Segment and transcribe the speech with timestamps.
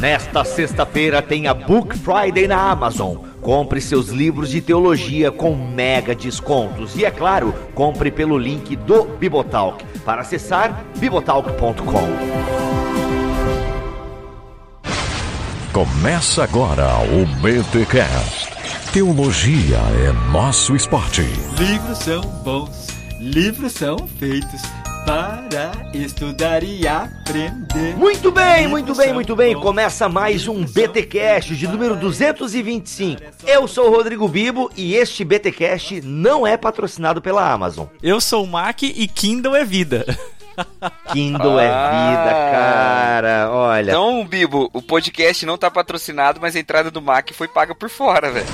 [0.00, 3.16] Nesta sexta-feira tem a Book Friday na Amazon.
[3.40, 6.94] Compre seus livros de teologia com mega descontos.
[6.96, 9.82] E é claro, compre pelo link do Bibotalk.
[10.04, 12.08] Para acessar, bibotalk.com.
[15.72, 18.50] Começa agora o BTCast.
[18.92, 21.22] Teologia é nosso esporte.
[21.58, 22.88] Livros são bons,
[23.20, 24.62] livros são feitos
[25.06, 27.96] para estudar e aprender.
[27.96, 29.54] Muito bem, muito bem, muito bem.
[29.54, 33.22] Começa mais um BTcast de número 225.
[33.46, 37.86] Eu sou o Rodrigo Bibo e este BTcast não é patrocinado pela Amazon.
[38.02, 40.04] Eu sou o Mac e Kindle é vida.
[41.12, 43.50] Kindle é vida, cara.
[43.52, 43.92] Olha.
[43.92, 47.88] Então, Bibo, o podcast não tá patrocinado, mas a entrada do Mac foi paga por
[47.88, 48.46] fora, velho.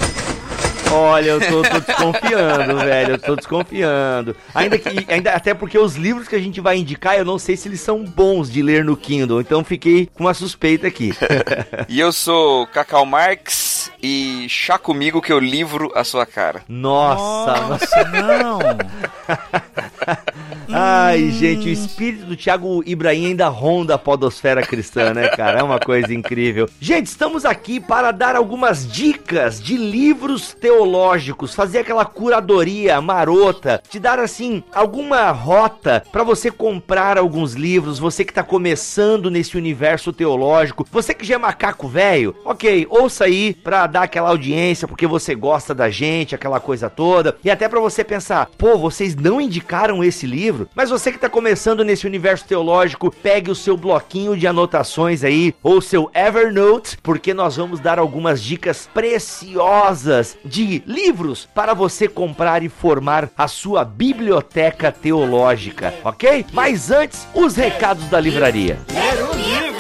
[0.93, 3.13] Olha, eu tô, tô desconfiando, velho.
[3.13, 4.37] Eu tô desconfiando.
[4.55, 7.57] Ainda que, ainda, até porque os livros que a gente vai indicar, eu não sei
[7.57, 9.41] se eles são bons de ler no Kindle.
[9.41, 11.13] Então fiquei com uma suspeita aqui.
[11.89, 16.63] e eu sou Cacau Marx e chá comigo que eu livro a sua cara.
[16.69, 18.59] Nossa, Nossa, não.
[20.75, 25.61] Ai, gente, o espírito do Thiago Ibrahim ainda ronda a podosfera cristã, né, cara?
[25.61, 26.67] É uma coisa incrível.
[26.81, 34.01] Gente, estamos aqui para dar algumas dicas de livros teológicos, fazer aquela curadoria marota, te
[34.01, 40.11] dar assim alguma rota para você comprar alguns livros, você que tá começando nesse universo
[40.11, 45.07] teológico, você que já é macaco velho, OK, ouça aí para dar aquela audiência porque
[45.07, 49.39] você gosta da gente, aquela coisa toda, e até para você pensar, pô, vocês não
[49.39, 50.62] indicaram esse livro?
[50.75, 55.55] Mas você que está começando nesse universo teológico, pegue o seu bloquinho de anotações aí,
[55.63, 62.63] ou seu Evernote, porque nós vamos dar algumas dicas preciosas de livros para você comprar
[62.63, 66.47] e formar a sua biblioteca teológica, ok?
[66.53, 68.79] Mas antes, os recados da livraria.
[68.91, 69.72] Um livro!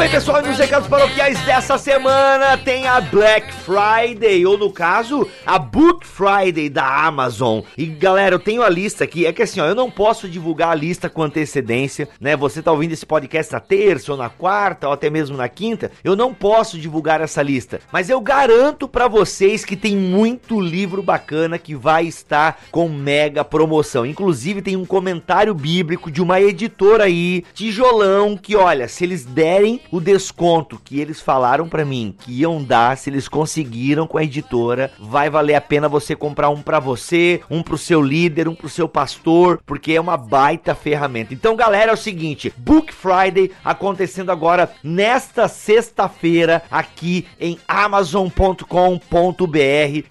[0.00, 5.58] Bem, pessoal, nos recados paroquiais dessa semana tem a Black Friday, ou no caso, a
[5.58, 7.60] Book Friday da Amazon.
[7.76, 10.70] E galera, eu tenho a lista aqui, é que assim, ó, eu não posso divulgar
[10.70, 12.34] a lista com antecedência, né?
[12.34, 15.92] Você tá ouvindo esse podcast na terça ou na quarta ou até mesmo na quinta,
[16.02, 21.02] eu não posso divulgar essa lista, mas eu garanto para vocês que tem muito livro
[21.02, 24.06] bacana que vai estar com mega promoção.
[24.06, 29.78] Inclusive tem um comentário bíblico de uma editora aí, tijolão, que olha, se eles derem
[29.90, 34.24] o desconto que eles falaram para mim que iam dar, se eles conseguiram com a
[34.24, 38.54] editora, vai valer a pena você comprar um para você, um pro seu líder, um
[38.54, 41.34] pro seu pastor, porque é uma baita ferramenta.
[41.34, 48.64] Então, galera, é o seguinte, Book Friday acontecendo agora nesta sexta-feira aqui em amazon.com.br.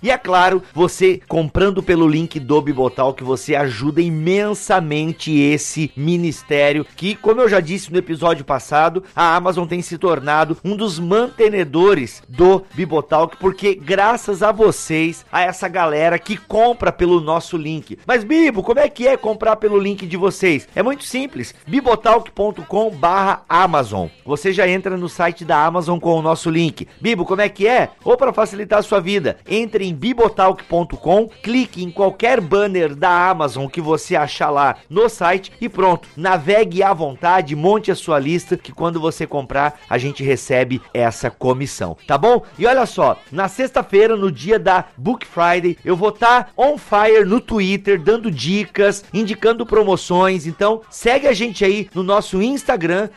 [0.02, 6.86] E é claro, você comprando pelo link do Bibotal que você ajuda imensamente esse ministério
[6.96, 11.00] que, como eu já disse no episódio passado, a Amazon tem se tornado um dos
[11.00, 18.00] mantenedores do Bibotalk, porque graças a vocês, a essa galera que compra pelo nosso link.
[18.06, 20.68] Mas Bibo, como é que é comprar pelo link de vocês?
[20.76, 24.08] É muito simples, bibotalk.com barra Amazon.
[24.26, 26.88] Você já entra no site da Amazon com o nosso link.
[27.00, 27.92] Bibo, como é que é?
[28.04, 33.68] Ou para facilitar a sua vida, entre em bibotalk.com, clique em qualquer banner da Amazon
[33.68, 36.08] que você achar lá no site e pronto.
[36.18, 39.49] Navegue à vontade, monte a sua lista que quando você comprar,
[39.90, 42.44] a gente recebe essa comissão, tá bom?
[42.58, 46.78] E olha só, na sexta-feira, no dia da Book Friday, eu vou estar tá on
[46.78, 50.46] fire no Twitter, dando dicas, indicando promoções.
[50.46, 53.10] Então, segue a gente aí no nosso Instagram,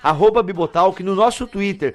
[0.45, 1.95] Bibotalk, no nosso Twitter,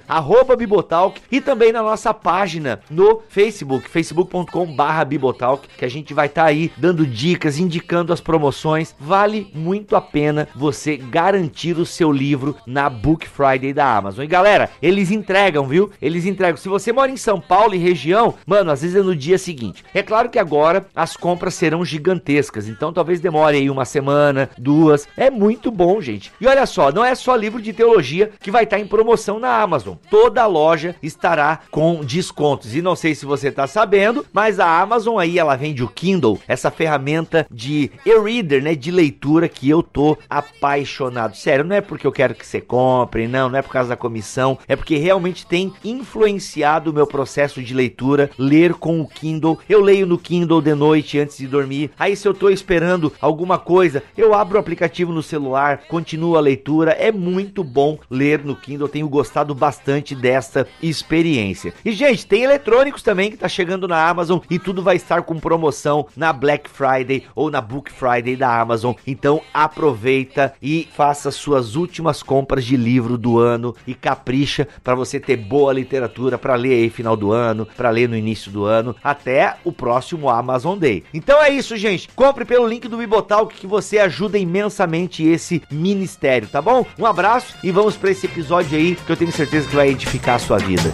[0.56, 6.26] Bibotalk, e também na nossa página no Facebook, facebook.com barra Bibotalk, que a gente vai
[6.26, 8.94] estar tá aí dando dicas, indicando as promoções.
[8.98, 14.27] Vale muito a pena você garantir o seu livro na Book Friday da Amazon.
[14.28, 15.90] Galera, eles entregam, viu?
[16.00, 16.56] Eles entregam.
[16.56, 19.84] Se você mora em São Paulo e região, mano, às vezes é no dia seguinte.
[19.94, 25.08] É claro que agora as compras serão gigantescas, então talvez demore aí uma semana, duas.
[25.16, 26.30] É muito bom, gente.
[26.40, 29.60] E olha só, não é só livro de teologia que vai estar em promoção na
[29.60, 29.96] Amazon.
[30.10, 32.74] Toda loja estará com descontos.
[32.74, 36.38] E não sei se você tá sabendo, mas a Amazon aí ela vende o Kindle,
[36.46, 41.36] essa ferramenta de e-reader, né, de leitura que eu tô apaixonado.
[41.36, 43.96] Sério, não é porque eu quero que você compre, não, não é por causa da
[43.96, 49.06] comissão missão, é porque realmente tem influenciado o meu processo de leitura, ler com o
[49.06, 49.58] Kindle.
[49.68, 51.90] Eu leio no Kindle de noite antes de dormir.
[51.98, 56.40] Aí se eu tô esperando alguma coisa, eu abro o aplicativo no celular, continuo a
[56.40, 56.92] leitura.
[56.92, 61.72] É muito bom ler no Kindle, tenho gostado bastante dessa experiência.
[61.84, 65.38] E gente, tem eletrônicos também que tá chegando na Amazon e tudo vai estar com
[65.38, 68.94] promoção na Black Friday ou na Book Friday da Amazon.
[69.06, 75.20] Então aproveita e faça suas últimas compras de livro do ano e capricha para você
[75.20, 78.96] ter boa literatura para ler aí final do ano, para ler no início do ano,
[79.04, 81.04] até o próximo Amazon Day.
[81.12, 82.08] Então é isso, gente.
[82.16, 86.86] Compre pelo link do Bibotalk que você ajuda imensamente esse ministério, tá bom?
[86.98, 90.36] Um abraço e vamos para esse episódio aí que eu tenho certeza que vai edificar
[90.36, 90.90] a sua vida.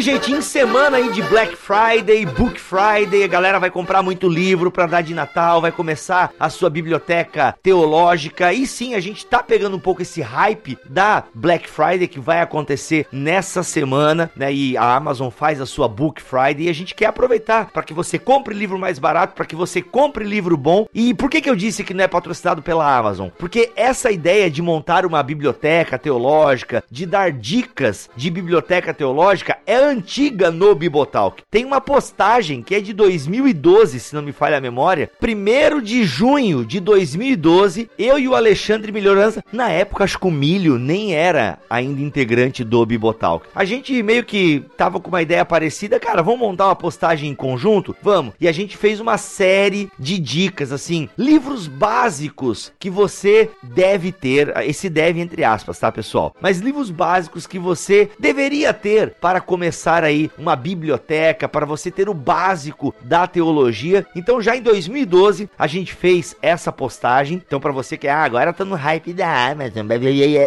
[0.00, 4.70] Gente, em semana aí de Black Friday, Book Friday, a galera vai comprar muito livro
[4.70, 8.52] para dar de Natal, vai começar a sua biblioteca teológica.
[8.52, 12.40] E sim, a gente tá pegando um pouco esse hype da Black Friday que vai
[12.40, 14.52] acontecer nessa semana, né?
[14.52, 17.92] E a Amazon faz a sua Book Friday e a gente quer aproveitar para que
[17.92, 20.86] você compre livro mais barato, para que você compre livro bom.
[20.94, 23.28] E por que que eu disse que não é patrocinado pela Amazon?
[23.38, 29.89] Porque essa ideia de montar uma biblioteca teológica, de dar dicas de biblioteca teológica é
[29.90, 31.42] antiga no Bibotalk.
[31.50, 35.10] Tem uma postagem que é de 2012, se não me falha a memória.
[35.22, 40.30] 1 de junho de 2012, eu e o Alexandre Melhorança, na época acho que o
[40.30, 43.46] Milho nem era ainda integrante do Bibotalk.
[43.54, 47.34] A gente meio que tava com uma ideia parecida, cara, vamos montar uma postagem em
[47.34, 47.94] conjunto?
[48.02, 48.34] Vamos.
[48.40, 54.52] E a gente fez uma série de dicas, assim, livros básicos que você deve ter,
[54.64, 56.34] esse deve entre aspas, tá, pessoal?
[56.40, 61.90] Mas livros básicos que você deveria ter para começar começar aí uma biblioteca para você
[61.90, 64.06] ter o básico da teologia.
[64.14, 67.42] Então já em 2012 a gente fez essa postagem.
[67.46, 69.86] Então para você que ah, agora tá no hype da Amazon,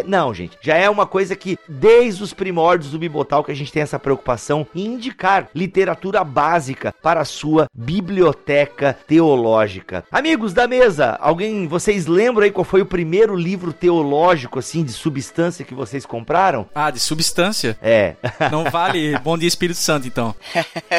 [0.06, 3.72] não, gente, já é uma coisa que desde os primórdios do Bibotal que a gente
[3.72, 10.04] tem essa preocupação em indicar literatura básica para a sua biblioteca teológica.
[10.12, 14.92] Amigos da mesa, alguém, vocês lembram aí qual foi o primeiro livro teológico assim de
[14.92, 16.68] substância que vocês compraram?
[16.72, 17.76] Ah, de substância?
[17.82, 18.14] É.
[18.52, 20.34] Não vale Bom Dia Espírito Santo, então.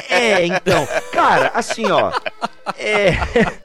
[0.10, 0.88] É, então.
[1.13, 2.12] Cara, assim, ó.
[2.77, 3.12] É.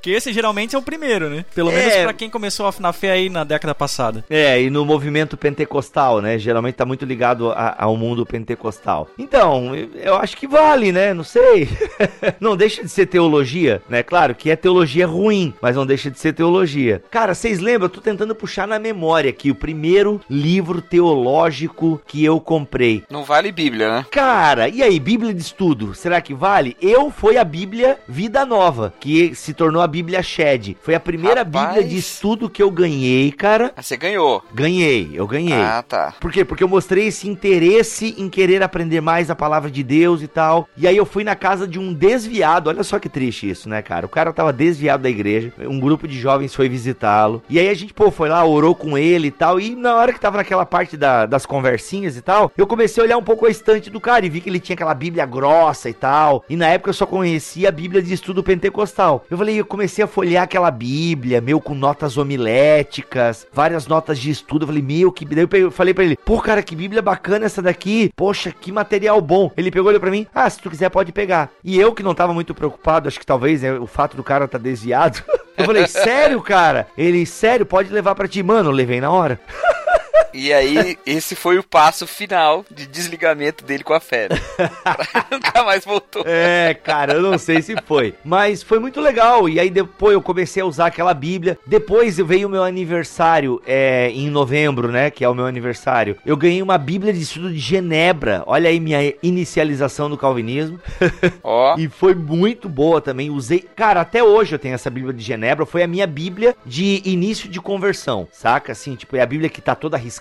[0.03, 1.45] Que esse geralmente é o primeiro, né?
[1.55, 2.05] Pelo menos é...
[2.05, 4.25] para quem começou na fé aí na década passada.
[4.29, 6.39] É, e no movimento pentecostal, né?
[6.39, 9.09] Geralmente tá muito ligado a, ao mundo pentecostal.
[9.19, 11.15] Então, eu acho que vale, né?
[11.15, 11.69] Não sei.
[12.39, 14.03] não deixa de ser teologia, né?
[14.03, 17.03] Claro que é teologia ruim, mas não deixa de ser teologia.
[17.11, 17.87] Cara, vocês lembram?
[17.87, 23.03] Eu tô tentando puxar na memória aqui o primeiro livro teológico que eu comprei.
[23.11, 24.07] Não vale Bíblia, né?
[24.11, 26.77] Cara, e aí, Bíblia de estudo, será que vale?
[26.81, 30.77] Eu foi a Bíblia Vida Nova, que se tornou a Bíblia Shed.
[30.83, 31.69] Foi a primeira Rapaz.
[31.69, 33.73] Bíblia de estudo que eu ganhei, cara.
[33.77, 34.43] Ah, você ganhou?
[34.53, 35.53] Ganhei, eu ganhei.
[35.53, 36.15] Ah, tá.
[36.19, 36.45] Por quê?
[36.45, 40.69] Porque eu mostrei esse interesse em querer aprender mais a palavra de Deus e tal.
[40.77, 43.83] E aí eu fui na casa de um desviado, olha só que triste isso, né,
[43.83, 44.07] cara?
[44.07, 47.43] O cara tava desviado da igreja, um grupo de jovens foi visitá-lo.
[47.49, 49.61] E aí a gente, pô, foi lá, orou com ele e tal.
[49.61, 53.07] E na hora que tava naquela parte da, das conversinhas e tal, eu comecei a
[53.07, 55.89] olhar um pouco a estante do cara e vi que ele tinha aquela Bíblia grossa
[55.89, 56.45] e tal.
[56.49, 59.25] E na época eu só conhecia a Bíblia de estudo pentecostal.
[59.31, 64.31] Eu falei, eu comecei a folhear aquela Bíblia, meu, com notas homiléticas, várias notas de
[64.31, 64.63] estudo.
[64.63, 65.25] Eu falei, meu, que.
[65.25, 68.11] Daí eu falei pra ele, pô, cara, que Bíblia bacana essa daqui.
[68.17, 69.51] Poxa, que material bom.
[69.57, 71.51] Ele pegou, olhou pra mim, ah, se tu quiser pode pegar.
[71.63, 74.49] E eu que não tava muito preocupado, acho que talvez né, o fato do cara
[74.49, 75.23] tá desviado.
[75.59, 76.89] Eu falei, sério, cara?
[76.97, 78.43] Ele, sério, pode levar para ti.
[78.43, 79.39] Mano, eu levei na hora.
[80.33, 84.29] E aí, esse foi o passo final de desligamento dele com a fé.
[84.29, 84.37] Né?
[85.31, 86.23] Nunca mais voltou.
[86.27, 88.15] É, cara, eu não sei se foi.
[88.25, 89.49] Mas foi muito legal.
[89.49, 91.59] E aí depois eu comecei a usar aquela Bíblia.
[91.67, 95.11] Depois veio o meu aniversário é, em novembro, né?
[95.11, 96.17] Que é o meu aniversário.
[96.25, 98.43] Eu ganhei uma Bíblia de estudo de Genebra.
[98.47, 100.81] Olha aí minha inicialização no calvinismo.
[101.43, 101.75] Ó.
[101.75, 101.79] Oh.
[101.79, 103.31] e foi muito boa também.
[103.31, 103.61] Usei.
[103.61, 105.67] Cara, até hoje eu tenho essa Bíblia de Genebra.
[105.67, 108.73] Foi a minha Bíblia de início de conversão, saca?
[108.73, 110.20] Assim, tipo, é a Bíblia que tá toda arriscada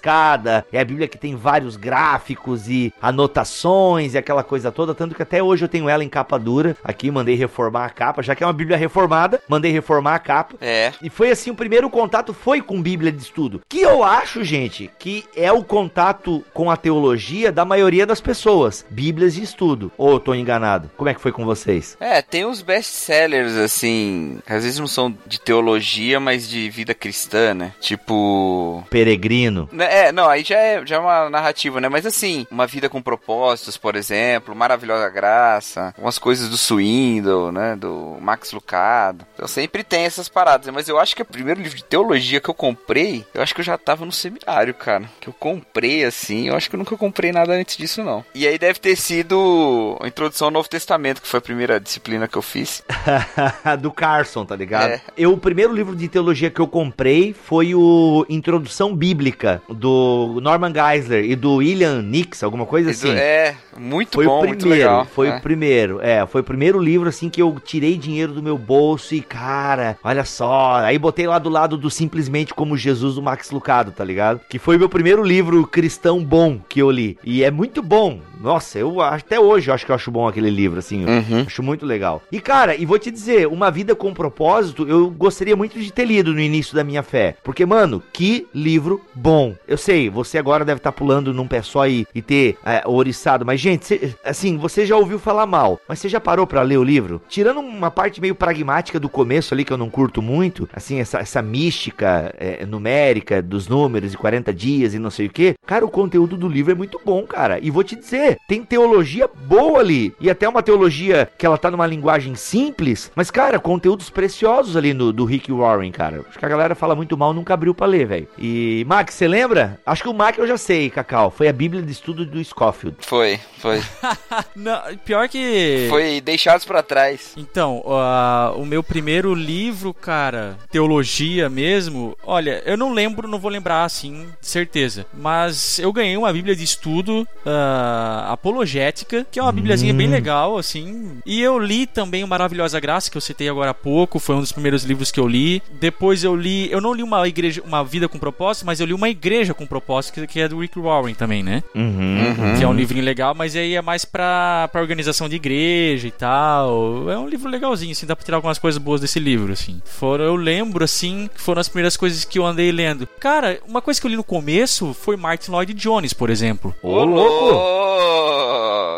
[0.71, 5.23] é a Bíblia que tem vários gráficos e anotações e aquela coisa toda, tanto que
[5.23, 6.75] até hoje eu tenho ela em capa dura.
[6.83, 10.55] Aqui mandei reformar a capa, já que é uma Bíblia reformada, mandei reformar a capa.
[10.61, 10.91] É.
[11.01, 14.89] E foi assim, o primeiro contato foi com Bíblia de estudo, que eu acho, gente,
[14.99, 19.91] que é o contato com a teologia da maioria das pessoas, Bíblias de estudo.
[19.97, 20.89] Ou eu tô enganado?
[20.97, 21.97] Como é que foi com vocês?
[21.99, 27.53] É, tem uns best-sellers assim, às vezes não são de teologia, mas de vida cristã,
[27.53, 27.73] né?
[27.79, 29.69] Tipo, Peregrino.
[29.71, 29.87] Né?
[29.89, 31.89] É, não, aí já é, já é uma narrativa, né?
[31.89, 37.75] Mas assim, Uma Vida com Propósitos, por exemplo, Maravilhosa Graça, umas coisas do Swindle, né?
[37.75, 39.25] Do Max Lucado.
[39.33, 40.73] Então sempre tem essas paradas, né?
[40.73, 43.61] mas eu acho que o primeiro livro de teologia que eu comprei, eu acho que
[43.61, 45.09] eu já tava no seminário, cara.
[45.19, 48.23] Que eu comprei assim, eu acho que eu nunca comprei nada antes disso, não.
[48.33, 52.27] E aí deve ter sido a Introdução ao Novo Testamento, que foi a primeira disciplina
[52.27, 52.83] que eu fiz.
[53.79, 54.91] do Carson, tá ligado?
[54.91, 55.01] É.
[55.17, 60.73] Eu, o primeiro livro de teologia que eu comprei foi o Introdução Bíblica, do Norman
[60.73, 63.11] Geisler e do William Nix, alguma coisa assim.
[63.11, 65.05] É, muito foi bom, o primeiro, muito legal.
[65.05, 65.37] Foi é.
[65.37, 69.15] o primeiro, é, foi o primeiro livro assim que eu tirei dinheiro do meu bolso
[69.15, 73.51] e, cara, olha só, aí botei lá do lado do Simplesmente Como Jesus do Max
[73.51, 74.41] Lucado, tá ligado?
[74.49, 77.17] Que foi o meu primeiro livro cristão bom que eu li.
[77.23, 80.49] E é muito bom, nossa, eu até hoje eu acho que eu acho bom aquele
[80.49, 81.05] livro, assim.
[81.05, 81.43] Uhum.
[81.45, 82.21] Acho muito legal.
[82.31, 86.05] E, cara, e vou te dizer, Uma Vida com Propósito, eu gostaria muito de ter
[86.05, 87.35] lido no início da minha fé.
[87.43, 89.55] Porque, mano, que livro bom.
[89.69, 92.81] Eu sei, você agora deve estar tá pulando num pé só e, e ter é,
[92.87, 93.45] oriçado.
[93.45, 95.79] Mas, gente, cê, assim, você já ouviu falar mal.
[95.87, 97.21] Mas você já parou para ler o livro?
[97.29, 101.19] Tirando uma parte meio pragmática do começo ali, que eu não curto muito, assim, essa,
[101.19, 105.53] essa mística é, numérica dos números e 40 dias e não sei o que.
[105.67, 107.59] Cara, o conteúdo do livro é muito bom, cara.
[107.61, 110.15] E vou te dizer, tem teologia boa ali.
[110.19, 114.95] E até uma teologia que ela tá numa linguagem simples, mas, cara, conteúdos preciosos ali
[114.95, 116.25] no, do Rick Warren, cara.
[116.27, 118.27] Acho que a galera fala muito mal, nunca abriu pra ler, velho.
[118.35, 119.58] E, Max, você lembra?
[119.85, 121.31] Acho que o Mac eu já sei, Cacau.
[121.31, 122.97] Foi a Bíblia de Estudo do Scofield.
[123.01, 123.81] Foi, foi.
[124.55, 125.87] Não, pior que.
[125.89, 127.33] Foi Deixados para Trás.
[127.37, 133.51] Então, uh, o meu primeiro livro, cara, teologia mesmo, olha, eu não lembro, não vou
[133.51, 135.05] lembrar assim, certeza.
[135.13, 137.27] Mas eu ganhei uma Bíblia de estudo.
[137.45, 139.97] Uh, apologética, que é uma bibliazinha hum.
[139.97, 141.19] bem legal, assim.
[141.25, 144.39] E eu li também o Maravilhosa Graça, que eu citei agora há pouco, foi um
[144.39, 145.61] dos primeiros livros que eu li.
[145.79, 148.93] Depois eu li, eu não li uma igreja, uma vida com propósito, mas eu li
[148.93, 151.63] uma igreja com propósito, que é do Rick Warren também, né?
[151.75, 152.57] Uhum, uhum.
[152.57, 156.11] Que é um livrinho legal, mas aí é mais pra, pra organização de igreja e
[156.11, 157.09] tal.
[157.09, 159.81] É um livro legalzinho, assim, dá pra tirar algumas coisas boas desse livro, assim.
[159.85, 163.07] Foram, eu lembro, assim, que foram as primeiras coisas que eu andei lendo.
[163.19, 166.75] Cara, uma coisa que eu li no começo foi Martin Lloyd Jones, por exemplo.
[166.81, 167.99] Ô, louco!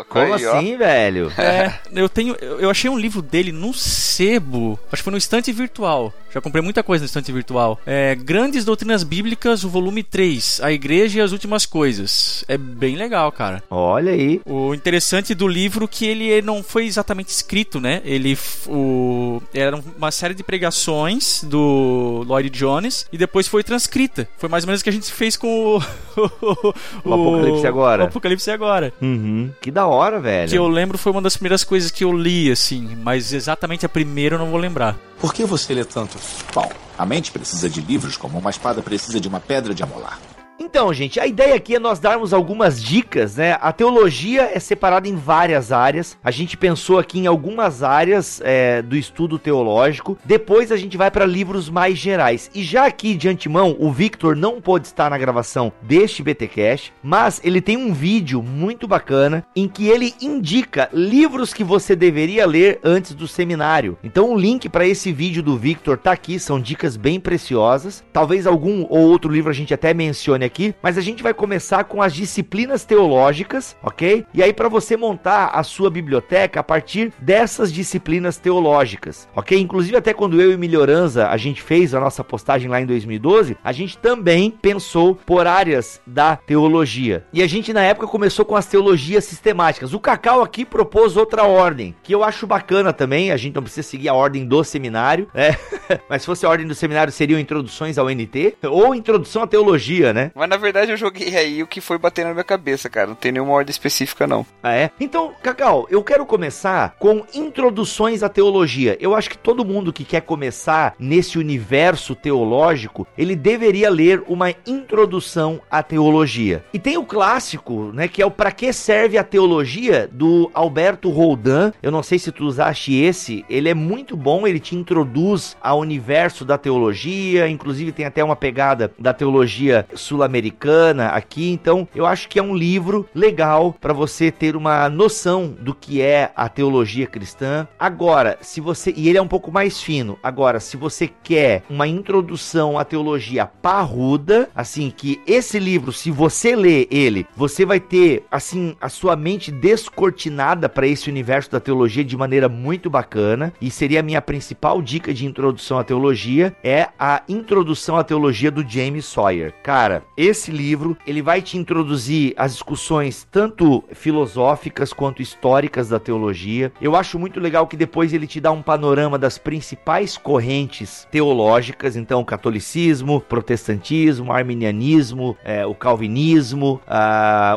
[0.08, 1.32] Como Aí, assim, velho?
[1.38, 2.34] É, eu tenho.
[2.34, 4.78] Eu achei um livro dele num sebo.
[4.92, 6.12] Acho que foi no estante virtual.
[6.32, 7.78] Já comprei muita coisa no estante virtual.
[7.86, 10.41] É, Grandes Doutrinas Bíblicas, o volume 3.
[10.62, 12.44] A Igreja e as Últimas Coisas.
[12.48, 13.62] É bem legal, cara.
[13.70, 14.40] Olha aí.
[14.46, 18.00] O interessante do livro é que ele não foi exatamente escrito, né?
[18.04, 18.36] Ele.
[18.66, 24.28] O, era uma série de pregações do Lloyd Jones e depois foi transcrita.
[24.38, 25.78] Foi mais ou menos o que a gente fez com o.
[26.16, 28.04] o, o Apocalipse Agora.
[28.04, 28.92] O Apocalipse Agora.
[29.00, 29.50] Uhum.
[29.60, 30.50] Que da hora, velho.
[30.50, 33.88] Que eu lembro foi uma das primeiras coisas que eu li, assim, mas exatamente a
[33.88, 34.96] primeira eu não vou lembrar.
[35.20, 36.18] Por que você lê tanto?
[36.52, 36.68] Bom,
[36.98, 40.18] a mente precisa de livros como uma espada precisa de uma pedra de amolar.
[40.64, 43.58] Então, gente, a ideia aqui é nós darmos algumas dicas, né?
[43.60, 46.16] A teologia é separada em várias áreas.
[46.22, 50.16] A gente pensou aqui em algumas áreas é, do estudo teológico.
[50.24, 52.48] Depois a gente vai para livros mais gerais.
[52.54, 57.40] E já aqui de antemão, o Victor não pôde estar na gravação deste BTcast, mas
[57.42, 62.78] ele tem um vídeo muito bacana em que ele indica livros que você deveria ler
[62.84, 63.98] antes do seminário.
[64.04, 66.38] Então, o link para esse vídeo do Victor tá aqui.
[66.38, 68.04] São dicas bem preciosas.
[68.12, 71.32] Talvez algum ou outro livro a gente até mencione aqui aqui, mas a gente vai
[71.32, 74.26] começar com as disciplinas teológicas, ok?
[74.34, 79.58] E aí para você montar a sua biblioteca a partir dessas disciplinas teológicas, ok?
[79.58, 83.56] Inclusive até quando eu e Melhorança a gente fez a nossa postagem lá em 2012,
[83.64, 87.24] a gente também pensou por áreas da teologia.
[87.32, 89.94] E a gente na época começou com as teologias sistemáticas.
[89.94, 93.88] O Cacau aqui propôs outra ordem, que eu acho bacana também, a gente não precisa
[93.88, 95.56] seguir a ordem do seminário, né?
[96.10, 100.12] Mas se fosse a ordem do seminário seriam introduções ao NT ou introdução à teologia,
[100.12, 100.30] né?
[100.42, 103.06] Mas na verdade eu joguei aí o que foi batendo na minha cabeça, cara.
[103.06, 104.44] Não tem nenhuma ordem específica, não.
[104.60, 104.90] Ah, é?
[104.98, 108.96] Então, Cacau, eu quero começar com introduções à teologia.
[108.98, 114.50] Eu acho que todo mundo que quer começar nesse universo teológico, ele deveria ler uma
[114.66, 116.64] introdução à teologia.
[116.74, 121.08] E tem o clássico, né, que é o Pra que serve a teologia do Alberto
[121.08, 121.72] Roldan.
[121.80, 125.78] Eu não sei se tu usaste esse, ele é muito bom, ele te introduz ao
[125.78, 132.06] universo da teologia, inclusive tem até uma pegada da teologia sul-americana americana aqui, então eu
[132.06, 136.48] acho que é um livro legal para você ter uma noção do que é a
[136.48, 137.68] teologia cristã.
[137.78, 140.18] Agora, se você e ele é um pouco mais fino.
[140.22, 146.56] Agora, se você quer uma introdução à teologia parruda, assim que esse livro, se você
[146.56, 152.04] ler ele, você vai ter assim a sua mente descortinada para esse universo da teologia
[152.04, 156.88] de maneira muito bacana e seria a minha principal dica de introdução à teologia é
[156.98, 159.52] a introdução à teologia do James Sawyer.
[159.62, 166.72] Cara, esse livro, ele vai te introduzir as discussões tanto filosóficas quanto históricas da teologia.
[166.80, 171.96] Eu acho muito legal que depois ele te dá um panorama das principais correntes teológicas,
[171.96, 176.80] então catolicismo, protestantismo, arminianismo, é, o calvinismo,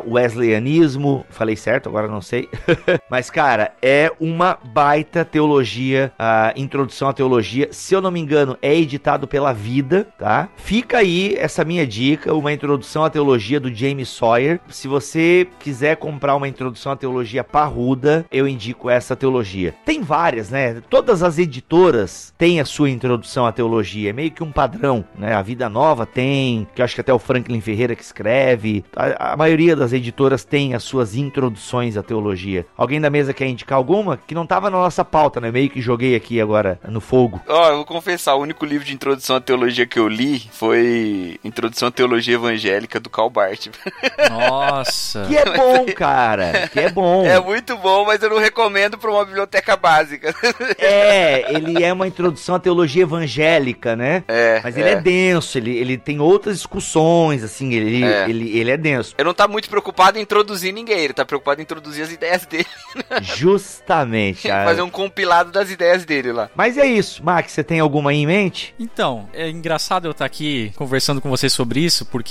[0.06, 2.50] o wesleyanismo, falei certo, agora não sei.
[3.10, 8.58] Mas cara, é uma baita teologia, a introdução à teologia, se eu não me engano,
[8.62, 10.50] é editado pela Vida, tá?
[10.58, 14.60] Fica aí essa minha dica, uma introdução à teologia do James Sawyer.
[14.70, 19.76] Se você quiser comprar uma introdução à teologia parruda, eu indico essa teologia.
[19.86, 20.82] Tem várias, né?
[20.90, 25.36] Todas as editoras têm a sua introdução à teologia, é meio que um padrão, né?
[25.36, 28.84] A Vida Nova tem, que acho que até o Franklin Ferreira que escreve.
[28.96, 32.66] A, a maioria das editoras tem as suas introduções à teologia.
[32.76, 35.52] Alguém da mesa quer indicar alguma que não tava na nossa pauta, né?
[35.52, 37.42] Meio que joguei aqui agora no fogo.
[37.48, 40.40] Ó, oh, eu vou confessar, o único livro de introdução à teologia que eu li
[40.52, 43.68] foi Introdução à Teologia Evangélica do Karl Barth.
[44.30, 45.26] Nossa.
[45.28, 46.68] que é bom, cara.
[46.68, 47.26] Que é bom.
[47.26, 50.34] É muito bom, mas eu não recomendo para uma biblioteca básica.
[50.78, 54.24] é, ele é uma introdução à teologia evangélica, né?
[54.28, 54.62] É.
[54.64, 58.30] Mas ele é, é denso, ele, ele tem outras discussões, assim, ele é.
[58.30, 59.14] Ele, ele é denso.
[59.18, 62.46] Ele não tá muito preocupado em introduzir ninguém, ele tá preocupado em introduzir as ideias
[62.46, 62.68] dele.
[63.22, 64.48] Justamente.
[64.48, 66.50] Fazer um compilado das ideias dele lá.
[66.56, 68.74] Mas é isso, Max, você tem alguma aí em mente?
[68.80, 72.25] Então, é engraçado eu estar aqui conversando com vocês sobre isso, porque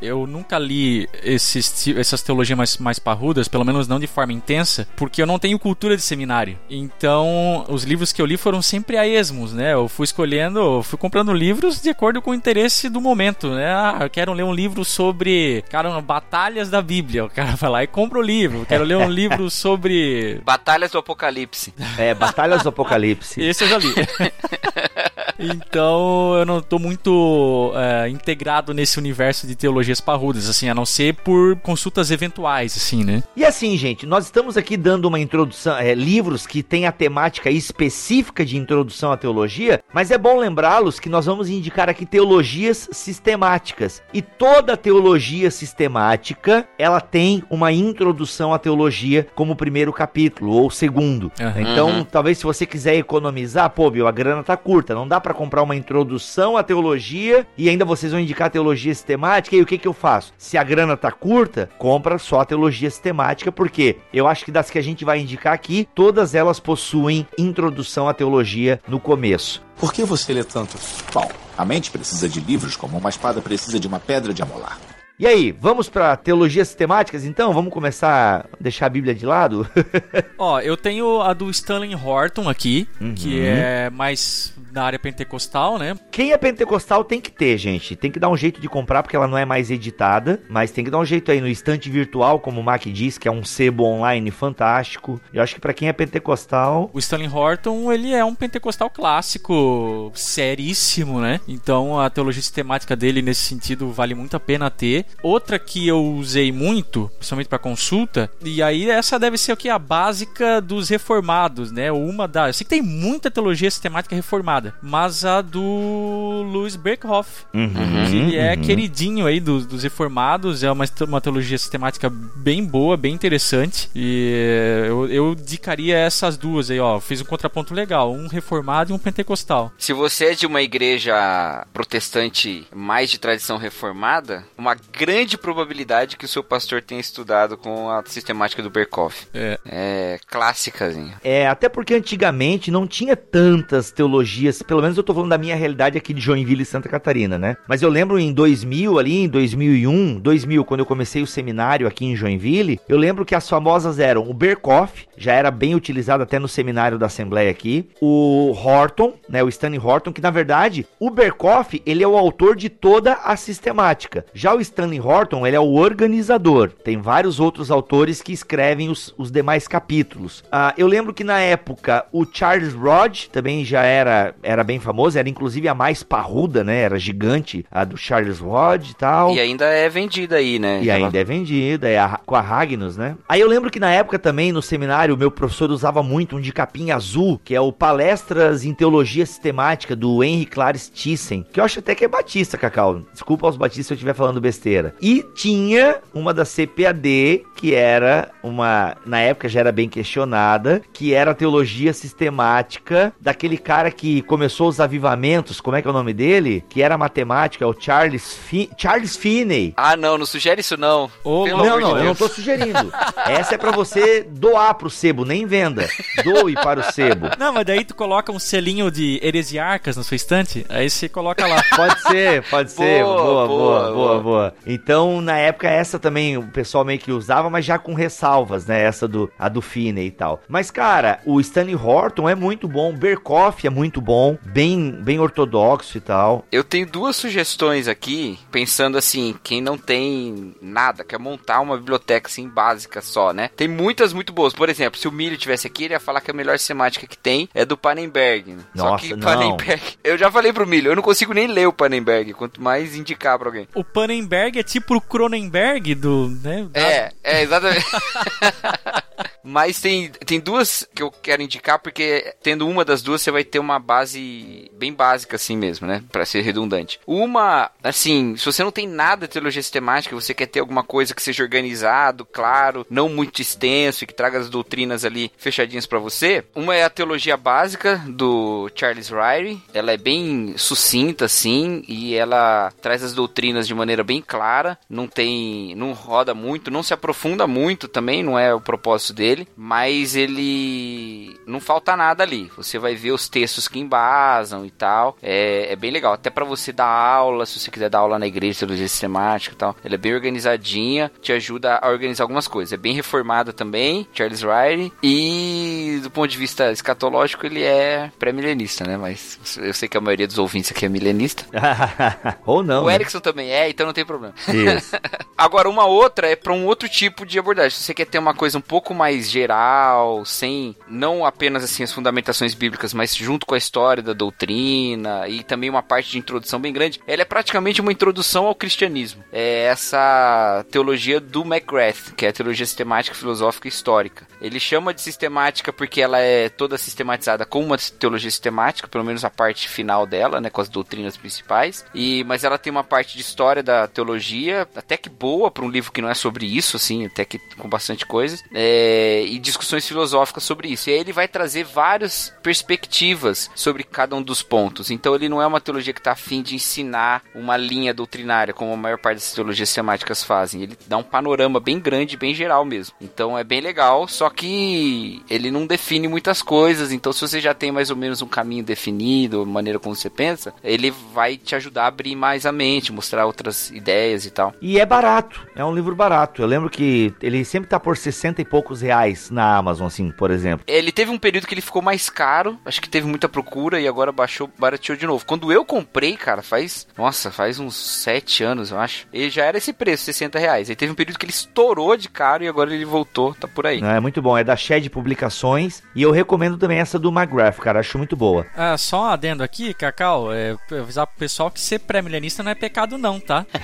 [0.00, 4.86] eu nunca li esses, essas teologias mais, mais parrudas, pelo menos não de forma intensa,
[4.96, 6.58] porque eu não tenho cultura de seminário.
[6.70, 9.72] Então, os livros que eu li foram sempre a esmos, né?
[9.72, 13.72] Eu fui escolhendo, fui comprando livros de acordo com o interesse do momento, né?
[13.72, 17.24] Ah, eu quero ler um livro sobre, cara, batalhas da Bíblia.
[17.24, 18.58] O cara vai lá e compra o livro.
[18.60, 20.40] Eu quero ler um livro sobre.
[20.44, 21.74] Batalhas do Apocalipse.
[21.98, 23.40] É, Batalhas do Apocalipse.
[23.40, 23.94] Esse eu já li.
[25.38, 30.86] Então eu não tô muito é, integrado nesse universo de teologias parrudas, assim, a não
[30.86, 33.22] ser por consultas eventuais, assim, né?
[33.36, 37.50] E assim, gente, nós estamos aqui dando uma introdução, é, livros que têm a temática
[37.50, 42.88] específica de introdução à teologia, mas é bom lembrá-los que nós vamos indicar aqui teologias
[42.92, 44.02] sistemáticas.
[44.12, 51.32] E toda teologia sistemática, ela tem uma introdução à teologia como primeiro capítulo ou segundo.
[51.40, 51.60] Uhum.
[51.60, 52.04] Então, uhum.
[52.04, 55.74] talvez se você quiser economizar, pô, a grana tá curta, não dá para comprar uma
[55.74, 59.56] introdução à teologia e ainda vocês vão indicar teologia sistemática.
[59.56, 60.32] E o que, que eu faço?
[60.38, 64.70] Se a grana tá curta, compra só a teologia sistemática, porque eu acho que das
[64.70, 69.64] que a gente vai indicar aqui, todas elas possuem introdução à teologia no começo.
[69.80, 71.02] Por que você lê tantos?
[71.12, 74.78] Bom, a mente precisa de livros como uma espada precisa de uma pedra de amolar.
[75.18, 77.50] E aí, vamos para teologias sistemáticas então?
[77.54, 79.66] Vamos começar a deixar a Bíblia de lado?
[80.36, 83.14] Ó, eu tenho a do Stanley Horton aqui, uhum.
[83.14, 85.96] que é mais da área pentecostal, né?
[86.10, 87.96] Quem é pentecostal tem que ter, gente.
[87.96, 90.84] Tem que dar um jeito de comprar porque ela não é mais editada, mas tem
[90.84, 93.42] que dar um jeito aí no estante virtual, como o Mac diz, que é um
[93.42, 95.18] sebo online fantástico.
[95.32, 100.12] Eu acho que para quem é pentecostal, o Stanley Horton, ele é um pentecostal clássico,
[100.14, 101.40] seríssimo, né?
[101.48, 105.06] Então a teologia sistemática dele nesse sentido vale muito a pena ter.
[105.22, 109.70] Outra que eu usei muito, principalmente para consulta, e aí essa deve ser o que
[109.70, 111.90] a básica dos reformados, né?
[111.90, 117.44] Uma da, eu sei que tem muita teologia sistemática reformada mas a do Louis Berkhoff,
[117.52, 117.70] uhum,
[118.08, 118.62] que ele é uhum.
[118.62, 124.32] queridinho aí dos, dos reformados, é uma, uma teologia sistemática bem boa, bem interessante, e
[124.34, 128.94] eh, eu, eu indicaria essas duas aí, ó, fiz um contraponto legal, um reformado e
[128.94, 129.72] um pentecostal.
[129.78, 136.24] Se você é de uma igreja protestante mais de tradição reformada, uma grande probabilidade que
[136.24, 139.26] o seu pastor tenha estudado com a sistemática do Berkhoff.
[139.32, 139.58] É.
[139.66, 141.20] É clássicazinha.
[141.22, 145.56] É, até porque antigamente não tinha tantas teologias pelo menos eu tô falando da minha
[145.56, 147.56] realidade aqui de Joinville e Santa Catarina, né?
[147.68, 152.04] Mas eu lembro em 2000 ali, em 2001, 2000, quando eu comecei o seminário aqui
[152.04, 156.38] em Joinville, eu lembro que as famosas eram o Berkoff, já era bem utilizado até
[156.38, 161.10] no seminário da Assembleia aqui, o Horton, né, o Stanley Horton, que na verdade, o
[161.10, 164.24] Berkoff, ele é o autor de toda a sistemática.
[164.34, 166.70] Já o Stanley Horton, ele é o organizador.
[166.70, 170.44] Tem vários outros autores que escrevem os, os demais capítulos.
[170.50, 175.18] Ah, eu lembro que na época o Charles Rod também já era era bem famosa,
[175.18, 176.80] era inclusive a mais parruda, né?
[176.80, 179.34] Era gigante, a do Charles Rod e tal.
[179.34, 180.80] E ainda é vendida aí, né?
[180.82, 183.16] E ainda é vendida, é a, com a Ragnos, né?
[183.28, 186.40] Aí eu lembro que na época também, no seminário, o meu professor usava muito um
[186.40, 191.60] de capinha azul, que é o Palestras em Teologia Sistemática, do Henry Clares Thyssen, que
[191.60, 193.00] eu acho até que é batista, Cacau.
[193.12, 194.94] Desculpa aos batistas se eu estiver falando besteira.
[195.00, 201.14] E tinha uma da CPAD, que era uma, na época já era bem questionada, que
[201.14, 205.94] era a teologia sistemática daquele cara que começou os avivamentos, como é que é o
[205.94, 206.62] nome dele?
[206.68, 209.72] Que era matemática, é o Charles, Fi Charles Finney.
[209.76, 211.10] Ah, não, não sugere isso não.
[211.24, 212.92] Ô, não, não, de eu não tô sugerindo.
[213.26, 215.88] Essa é para você doar pro sebo, nem venda.
[216.24, 217.28] Doe para o sebo.
[217.38, 221.46] Não, mas daí tu coloca um selinho de heresiarcas na sua estante, aí você coloca
[221.46, 221.62] lá.
[221.74, 223.02] Pode ser, pode ser.
[223.02, 224.54] Boa, boa, boa, boa, boa.
[224.66, 228.82] Então, na época, essa também o pessoal meio que usava, mas já com ressalvas, né?
[228.82, 230.42] Essa do, a do Finney e tal.
[230.48, 235.96] Mas, cara, o Stanley Horton é muito bom, Berkoff é muito bom, bem, bem ortodoxo
[235.96, 236.44] e tal.
[236.50, 242.28] Eu tenho duas sugestões aqui, pensando assim, quem não tem nada, quer montar uma biblioteca
[242.28, 243.50] assim básica só, né?
[243.56, 244.52] Tem muitas muito boas.
[244.52, 247.18] Por exemplo, se o Milho tivesse aqui, ele ia falar que a melhor semática que
[247.18, 248.52] tem é do Panenberg.
[248.52, 248.62] Né?
[248.74, 251.72] Nossa, só que Panenberg, eu já falei pro Milho, eu não consigo nem ler o
[251.72, 253.68] Panenberg, quanto mais indicar pra alguém.
[253.74, 256.68] O Panenberg é tipo o Cronenberg do, né?
[256.74, 257.84] É, é exatamente.
[259.46, 263.44] Mas tem, tem duas que eu quero indicar, porque tendo uma das duas, você vai
[263.44, 266.02] ter uma base bem básica assim mesmo, né?
[266.10, 266.98] Pra ser redundante.
[267.06, 271.14] Uma, assim, se você não tem nada de teologia sistemática, você quer ter alguma coisa
[271.14, 276.00] que seja organizado, claro, não muito extenso e que traga as doutrinas ali fechadinhas para
[276.00, 276.44] você.
[276.52, 279.62] Uma é a teologia básica do Charles Ryrie.
[279.72, 284.76] Ela é bem sucinta, assim, e ela traz as doutrinas de maneira bem clara.
[284.90, 285.72] Não tem.
[285.76, 290.16] não roda muito, não se aprofunda muito também, não é o propósito dele dele, mas
[290.16, 292.50] ele não falta nada ali.
[292.56, 295.16] Você vai ver os textos que embasam e tal.
[295.22, 296.14] É, é bem legal.
[296.14, 299.58] Até para você dar aula, se você quiser dar aula na igreja, teologia sistemática e
[299.58, 299.76] tal.
[299.84, 302.72] Ela é bem organizadinha, te ajuda a organizar algumas coisas.
[302.72, 304.92] É bem reformada também, Charles Riley.
[305.02, 308.96] E do ponto de vista escatológico, ele é pré-milenista, né?
[308.96, 311.44] Mas eu sei que a maioria dos ouvintes aqui é milenista.
[312.46, 312.84] Ou não.
[312.84, 312.94] O né?
[312.94, 314.34] Erickson também é, então não tem problema.
[315.36, 317.76] Agora, uma outra é para um outro tipo de abordagem.
[317.76, 321.82] Se você quer ter uma coisa um pouco mais mais geral, sem não apenas assim
[321.82, 326.18] as fundamentações bíblicas, mas junto com a história da doutrina e também uma parte de
[326.18, 327.00] introdução bem grande.
[327.06, 329.24] Ela é praticamente uma introdução ao cristianismo.
[329.32, 334.26] É essa teologia do McGrath, que é a teologia sistemática, filosófica e histórica.
[334.40, 339.24] Ele chama de sistemática porque ela é toda sistematizada como uma teologia sistemática, pelo menos
[339.24, 341.84] a parte final dela, né, com as doutrinas principais.
[341.94, 345.70] E mas ela tem uma parte de história da teologia, até que boa para um
[345.70, 348.44] livro que não é sobre isso, assim, até que com bastante coisas.
[348.52, 350.88] É, e discussões filosóficas sobre isso.
[350.88, 354.90] E aí ele vai trazer várias perspectivas sobre cada um dos pontos.
[354.90, 358.72] Então ele não é uma teologia que está afim de ensinar uma linha doutrinária, como
[358.72, 360.62] a maior parte das teologias semáticas fazem.
[360.62, 362.94] Ele dá um panorama bem grande, bem geral mesmo.
[363.00, 366.92] Então é bem legal, só que ele não define muitas coisas.
[366.92, 370.52] Então se você já tem mais ou menos um caminho definido, maneira como você pensa,
[370.62, 374.54] ele vai te ajudar a abrir mais a mente, mostrar outras ideias e tal.
[374.60, 376.42] E é barato, é um livro barato.
[376.42, 380.10] Eu lembro que ele sempre tá por 60 e poucos reais reais na Amazon, assim,
[380.10, 380.64] por exemplo.
[380.66, 383.86] Ele teve um período que ele ficou mais caro, acho que teve muita procura e
[383.86, 385.24] agora baixou, barateou de novo.
[385.24, 389.58] Quando eu comprei, cara, faz, nossa, faz uns 7 anos, eu acho, ele já era
[389.58, 390.70] esse preço, 60 reais.
[390.70, 393.66] Aí teve um período que ele estourou de caro e agora ele voltou, tá por
[393.66, 393.80] aí.
[393.82, 397.80] É muito bom, é da Shed Publicações e eu recomendo também essa do McGrath, cara,
[397.80, 398.46] acho muito boa.
[398.56, 402.54] Ah, só um adendo aqui, Cacau, é, avisar pro pessoal que ser pré-milenista não é
[402.54, 403.44] pecado não, tá?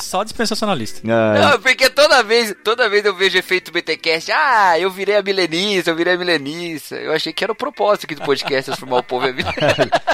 [0.00, 1.00] Só dispensacionalista.
[1.08, 1.50] Ah.
[1.50, 5.90] Não, porque toda vez, toda vez eu vejo efeito BTcast, ah, eu virei a milenista,
[5.90, 6.96] eu virei a milenista.
[6.96, 9.34] Eu achei que era o propósito aqui do podcast, transformar o povo em.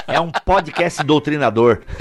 [0.07, 1.81] É um podcast doutrinador.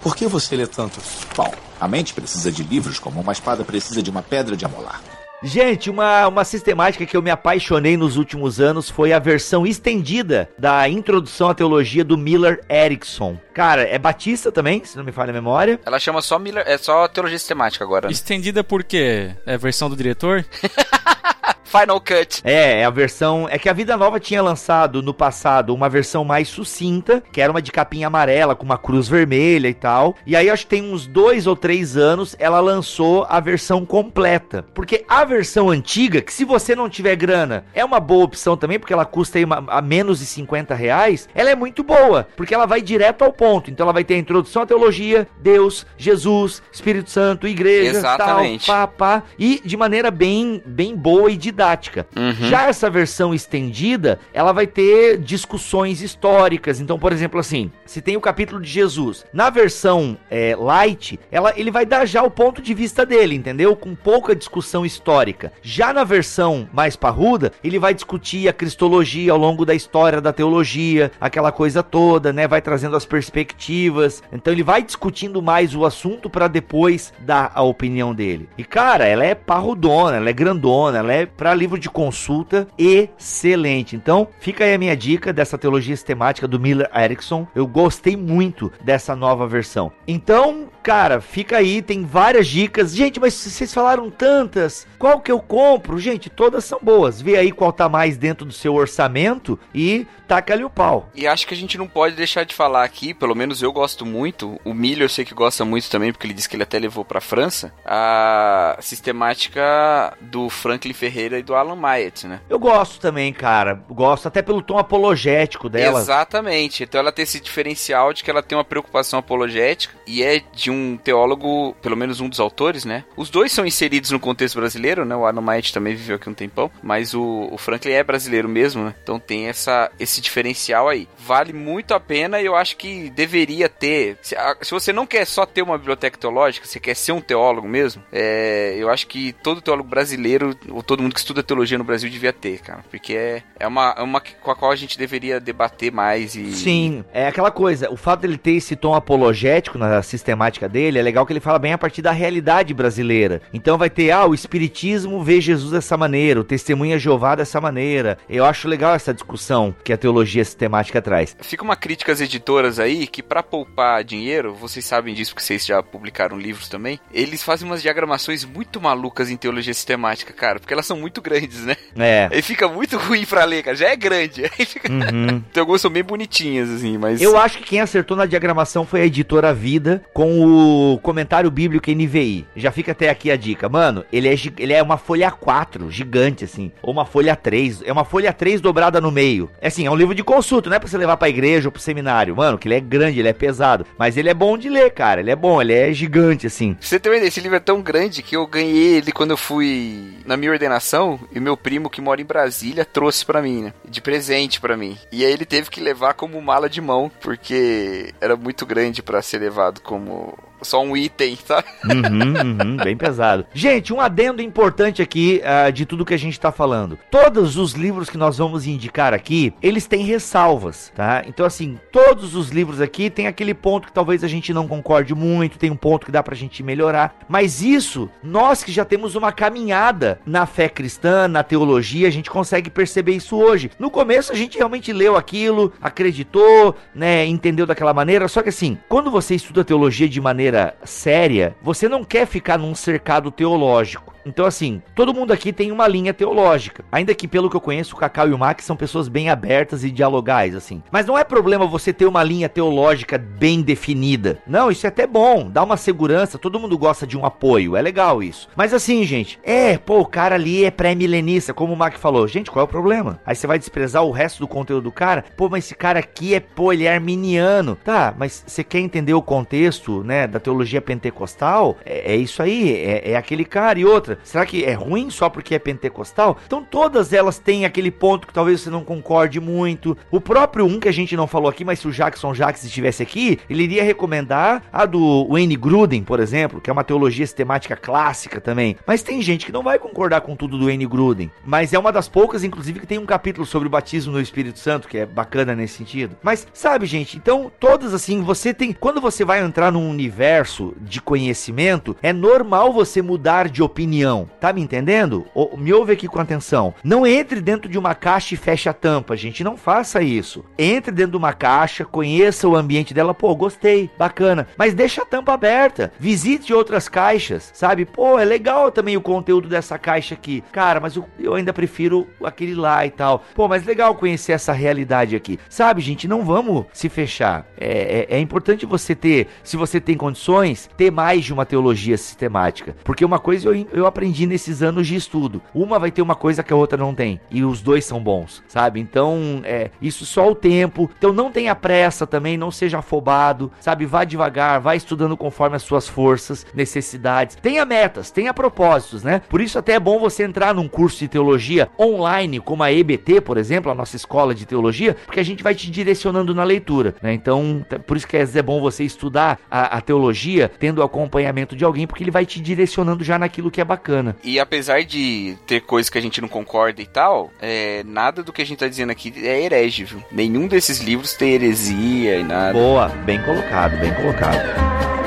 [0.00, 1.04] Por que você lê tantos?
[1.36, 5.00] Bom, a mente precisa de livros como uma espada precisa de uma pedra de amolar.
[5.44, 10.48] Gente, uma, uma sistemática que eu me apaixonei nos últimos anos foi a versão estendida
[10.56, 13.36] da Introdução à Teologia do Miller Erickson.
[13.52, 15.80] Cara, é Batista também, se não me falha a memória.
[15.84, 18.06] Ela chama só Miller, é só Teologia Sistemática agora.
[18.06, 18.12] Né?
[18.12, 19.34] Estendida por quê?
[19.44, 20.46] É a versão do diretor?
[21.72, 22.42] Final Cut.
[22.44, 23.48] É, é a versão.
[23.50, 27.50] É que a Vida Nova tinha lançado no passado uma versão mais sucinta, que era
[27.50, 30.14] uma de capinha amarela com uma cruz vermelha e tal.
[30.26, 34.66] E aí, acho que tem uns dois ou três anos, ela lançou a versão completa.
[34.74, 38.78] Porque a versão antiga, que se você não tiver grana, é uma boa opção também,
[38.78, 41.26] porque ela custa aí uma, a menos de 50 reais.
[41.34, 43.70] Ela é muito boa, porque ela vai direto ao ponto.
[43.70, 48.66] Então, ela vai ter a introdução à teologia, Deus, Jesus, Espírito Santo, igreja, Exatamente.
[48.66, 49.22] tal, pá, pá.
[49.38, 52.06] E de maneira bem, bem boa e didática didática.
[52.16, 52.48] Uhum.
[52.48, 56.80] Já essa versão estendida, ela vai ter discussões históricas.
[56.80, 61.52] Então, por exemplo, assim, se tem o capítulo de Jesus, na versão é, light, ela,
[61.56, 63.76] ele vai dar já o ponto de vista dele, entendeu?
[63.76, 65.52] Com pouca discussão histórica.
[65.62, 70.32] Já na versão mais parruda, ele vai discutir a cristologia ao longo da história da
[70.32, 72.48] teologia, aquela coisa toda, né?
[72.48, 74.22] Vai trazendo as perspectivas.
[74.32, 78.48] Então ele vai discutindo mais o assunto para depois dar a opinião dele.
[78.58, 83.94] E cara, ela é parrudona, ela é grandona, ela é para livro de consulta excelente.
[83.94, 87.46] Então, fica aí a minha dica dessa teologia sistemática do Miller Erickson.
[87.54, 89.92] Eu gostei muito dessa nova versão.
[90.08, 92.94] Então, cara, fica aí, tem várias dicas.
[92.94, 94.86] Gente, mas vocês falaram tantas.
[94.98, 95.98] Qual que eu compro?
[95.98, 97.20] Gente, todas são boas.
[97.20, 101.10] Vê aí qual tá mais dentro do seu orçamento e taca-lhe o pau.
[101.14, 104.06] E acho que a gente não pode deixar de falar aqui, pelo menos eu gosto
[104.06, 106.78] muito, o Milho eu sei que gosta muito também, porque ele disse que ele até
[106.78, 112.40] levou pra França, a sistemática do Franklin Ferreira e do Alan Myatt, né?
[112.48, 113.82] Eu gosto também, cara.
[113.90, 116.00] Gosto até pelo tom apologético dela.
[116.00, 116.84] Exatamente.
[116.84, 120.70] Então ela tem esse diferencial de que ela tem uma preocupação apologética e é de
[120.70, 123.04] um teólogo, pelo menos um dos autores, né?
[123.16, 125.14] Os dois são inseridos no contexto brasileiro, né?
[125.14, 128.84] O Alan Myatt também viveu aqui um tempão, mas o, o Franklin é brasileiro mesmo,
[128.84, 128.94] né?
[129.02, 131.08] Então tem essa, esse diferencial aí.
[131.18, 134.18] Vale muito a pena e eu acho que deveria ter.
[134.22, 137.68] Se, se você não quer só ter uma biblioteca teológica, você quer ser um teólogo
[137.68, 141.84] mesmo, é, eu acho que todo teólogo brasileiro, ou todo mundo que estuda teologia no
[141.84, 142.84] Brasil, devia ter, cara.
[142.90, 146.52] Porque é, é, uma, é uma com a qual a gente deveria debater mais e.
[146.52, 147.88] Sim, é aquela coisa.
[147.92, 151.60] O fato dele ter esse tom apologético na sistemática dele é legal que ele fala
[151.60, 153.40] bem a partir da realidade brasileira.
[153.54, 158.18] Então vai ter, ah, o Espiritismo vê Jesus dessa maneira, o Testemunha Jeová dessa maneira.
[158.28, 161.36] Eu acho legal essa discussão que a teologia sistemática traz.
[161.40, 165.64] Fica uma crítica às editoras aí que para poupar dinheiro, vocês sabem disso porque vocês
[165.64, 170.72] já publicaram livros também, eles fazem umas diagramações muito malucas em teologia sistemática, cara, porque
[170.72, 171.76] elas são muito grandes, né?
[171.96, 172.28] É.
[172.30, 173.76] Aí fica muito ruim pra ler, cara.
[173.76, 174.44] Já é grande.
[174.58, 174.90] Aí fica...
[174.90, 175.40] Uhum.
[175.52, 177.20] Tem algumas são bem bonitinhas, assim, mas.
[177.20, 181.90] Eu acho que quem acertou na diagramação foi a editora Vida com o comentário bíblico
[181.90, 182.46] NVI.
[182.56, 183.68] Já fica até aqui a dica.
[183.68, 186.70] Mano, ele é, ele é uma folha 4, gigante, assim.
[186.82, 187.82] Ou uma folha 3.
[187.84, 189.50] É uma folha 3 dobrada no meio.
[189.60, 191.72] É assim, é um livro de consulta, não é pra você levar pra igreja ou
[191.72, 192.36] pro seminário.
[192.36, 193.86] Mano, que ele é grande, ele é pesado.
[193.98, 195.20] Mas ele é bom de ler, cara.
[195.20, 196.76] Ele é bom, ele é gigante, assim.
[196.80, 199.36] Você tem uma ideia, esse livro é tão grande que eu ganhei ele quando eu
[199.36, 201.01] fui na minha ordenação
[201.32, 203.74] e meu primo que mora em Brasília trouxe para mim, né?
[203.84, 204.98] De presente para mim.
[205.10, 209.22] E aí ele teve que levar como mala de mão, porque era muito grande para
[209.22, 211.62] ser levado como só um item, tá?
[211.84, 213.46] Uhum, uhum, bem pesado.
[213.52, 216.98] Gente, um adendo importante aqui uh, de tudo que a gente tá falando.
[217.10, 221.22] Todos os livros que nós vamos indicar aqui, eles têm ressalvas, tá?
[221.26, 225.14] Então, assim, todos os livros aqui tem aquele ponto que talvez a gente não concorde
[225.14, 227.16] muito, tem um ponto que dá pra gente melhorar.
[227.28, 232.30] Mas isso, nós que já temos uma caminhada na fé cristã, na teologia, a gente
[232.30, 233.70] consegue perceber isso hoje.
[233.78, 238.28] No começo a gente realmente leu aquilo, acreditou, né, entendeu daquela maneira.
[238.28, 242.58] Só que assim, quando você estuda teologia de maneira maneira séria, você não quer ficar
[242.58, 244.14] num cercado teológico.
[244.24, 246.84] Então, assim, todo mundo aqui tem uma linha teológica.
[246.90, 249.84] Ainda que, pelo que eu conheço, o Cacau e o Max são pessoas bem abertas
[249.84, 250.82] e dialogais, assim.
[250.90, 254.38] Mas não é problema você ter uma linha teológica bem definida.
[254.46, 257.82] Não, isso é até bom, dá uma segurança, todo mundo gosta de um apoio, é
[257.82, 258.48] legal isso.
[258.56, 262.26] Mas assim, gente, é, pô, o cara ali é pré-milenista, como o Mac falou.
[262.28, 263.20] Gente, qual é o problema?
[263.26, 265.24] Aí você vai desprezar o resto do conteúdo do cara?
[265.36, 267.76] Pô, mas esse cara aqui é, pô, ele é arminiano.
[267.84, 271.76] Tá, mas você quer entender o contexto, né, da teologia pentecostal?
[271.84, 274.18] É, é isso aí, é, é aquele cara e outra outra.
[274.22, 276.38] Será que é ruim só porque é pentecostal?
[276.46, 279.96] Então todas elas têm aquele ponto que talvez você não concorde muito.
[280.10, 283.02] O próprio um que a gente não falou aqui, mas se o Jackson Jacques estivesse
[283.02, 287.76] aqui, ele iria recomendar a do Wayne Gruden, por exemplo, que é uma teologia sistemática
[287.76, 288.76] clássica também.
[288.86, 291.30] Mas tem gente que não vai concordar com tudo do Wayne Gruden.
[291.44, 294.58] Mas é uma das poucas, inclusive, que tem um capítulo sobre o batismo no Espírito
[294.58, 296.16] Santo, que é bacana nesse sentido.
[296.22, 298.72] Mas sabe, gente, então todas assim, você tem.
[298.72, 304.28] Quando você vai entrar num universo de conhecimento, é normal você mudar de opinião opinião.
[304.40, 305.26] Tá me entendendo?
[305.34, 306.74] O, me ouve aqui com atenção.
[306.82, 309.44] Não entre dentro de uma caixa e feche a tampa, gente.
[309.44, 310.44] Não faça isso.
[310.58, 313.14] Entre dentro de uma caixa, conheça o ambiente dela.
[313.14, 314.46] Pô, gostei, bacana.
[314.56, 315.92] Mas deixa a tampa aberta.
[315.98, 317.84] Visite outras caixas, sabe?
[317.84, 320.42] Pô, é legal também o conteúdo dessa caixa aqui.
[320.52, 323.24] Cara, mas eu, eu ainda prefiro aquele lá e tal.
[323.34, 325.38] Pô, mas legal conhecer essa realidade aqui.
[325.48, 326.08] Sabe, gente?
[326.08, 327.46] Não vamos se fechar.
[327.58, 331.96] É, é, é importante você ter, se você tem condições, ter mais de uma teologia
[331.96, 332.74] sistemática.
[332.84, 335.42] Porque uma coisa eu, eu aprendi nesses anos de estudo.
[335.54, 337.20] Uma vai ter uma coisa que a outra não tem.
[337.30, 338.80] E os dois são bons, sabe?
[338.80, 340.90] Então, é, isso só o tempo.
[340.98, 343.86] Então não tenha pressa também, não seja afobado, sabe?
[343.86, 347.36] Vá devagar, vá estudando conforme as suas forças, necessidades.
[347.36, 349.20] Tenha metas, tenha propósitos, né?
[349.28, 353.20] Por isso até é bom você entrar num curso de teologia online, como a EBT,
[353.20, 356.94] por exemplo, a nossa escola de teologia, porque a gente vai te direcionando na leitura,
[357.02, 357.12] né?
[357.12, 361.86] Então, por isso que é bom você estudar a, a teologia tendo acompanhamento de alguém,
[361.86, 363.81] porque ele vai te direcionando já naquilo que é bacana.
[364.22, 368.32] E apesar de ter coisas que a gente não concorda e tal, é, nada do
[368.32, 370.02] que a gente tá dizendo aqui é herege, viu?
[370.10, 372.52] Nenhum desses livros tem heresia e nada.
[372.52, 375.01] Boa, bem colocado, bem colocado.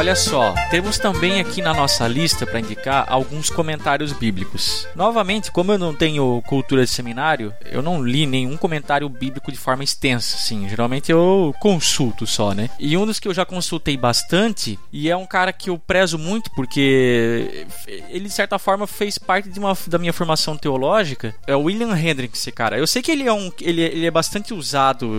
[0.00, 4.88] Olha só, temos também aqui na nossa lista para indicar alguns comentários bíblicos.
[4.96, 9.58] Novamente, como eu não tenho cultura de seminário, eu não li nenhum comentário bíblico de
[9.58, 10.66] forma extensa, sim.
[10.70, 12.70] Geralmente eu consulto só, né?
[12.78, 16.16] E um dos que eu já consultei bastante, e é um cara que eu prezo
[16.16, 17.66] muito porque
[18.08, 21.94] ele de certa forma fez parte de uma, da minha formação teológica, é o William
[21.94, 22.78] Hendricks, cara.
[22.78, 25.10] Eu sei que ele é um ele, ele é bastante usado,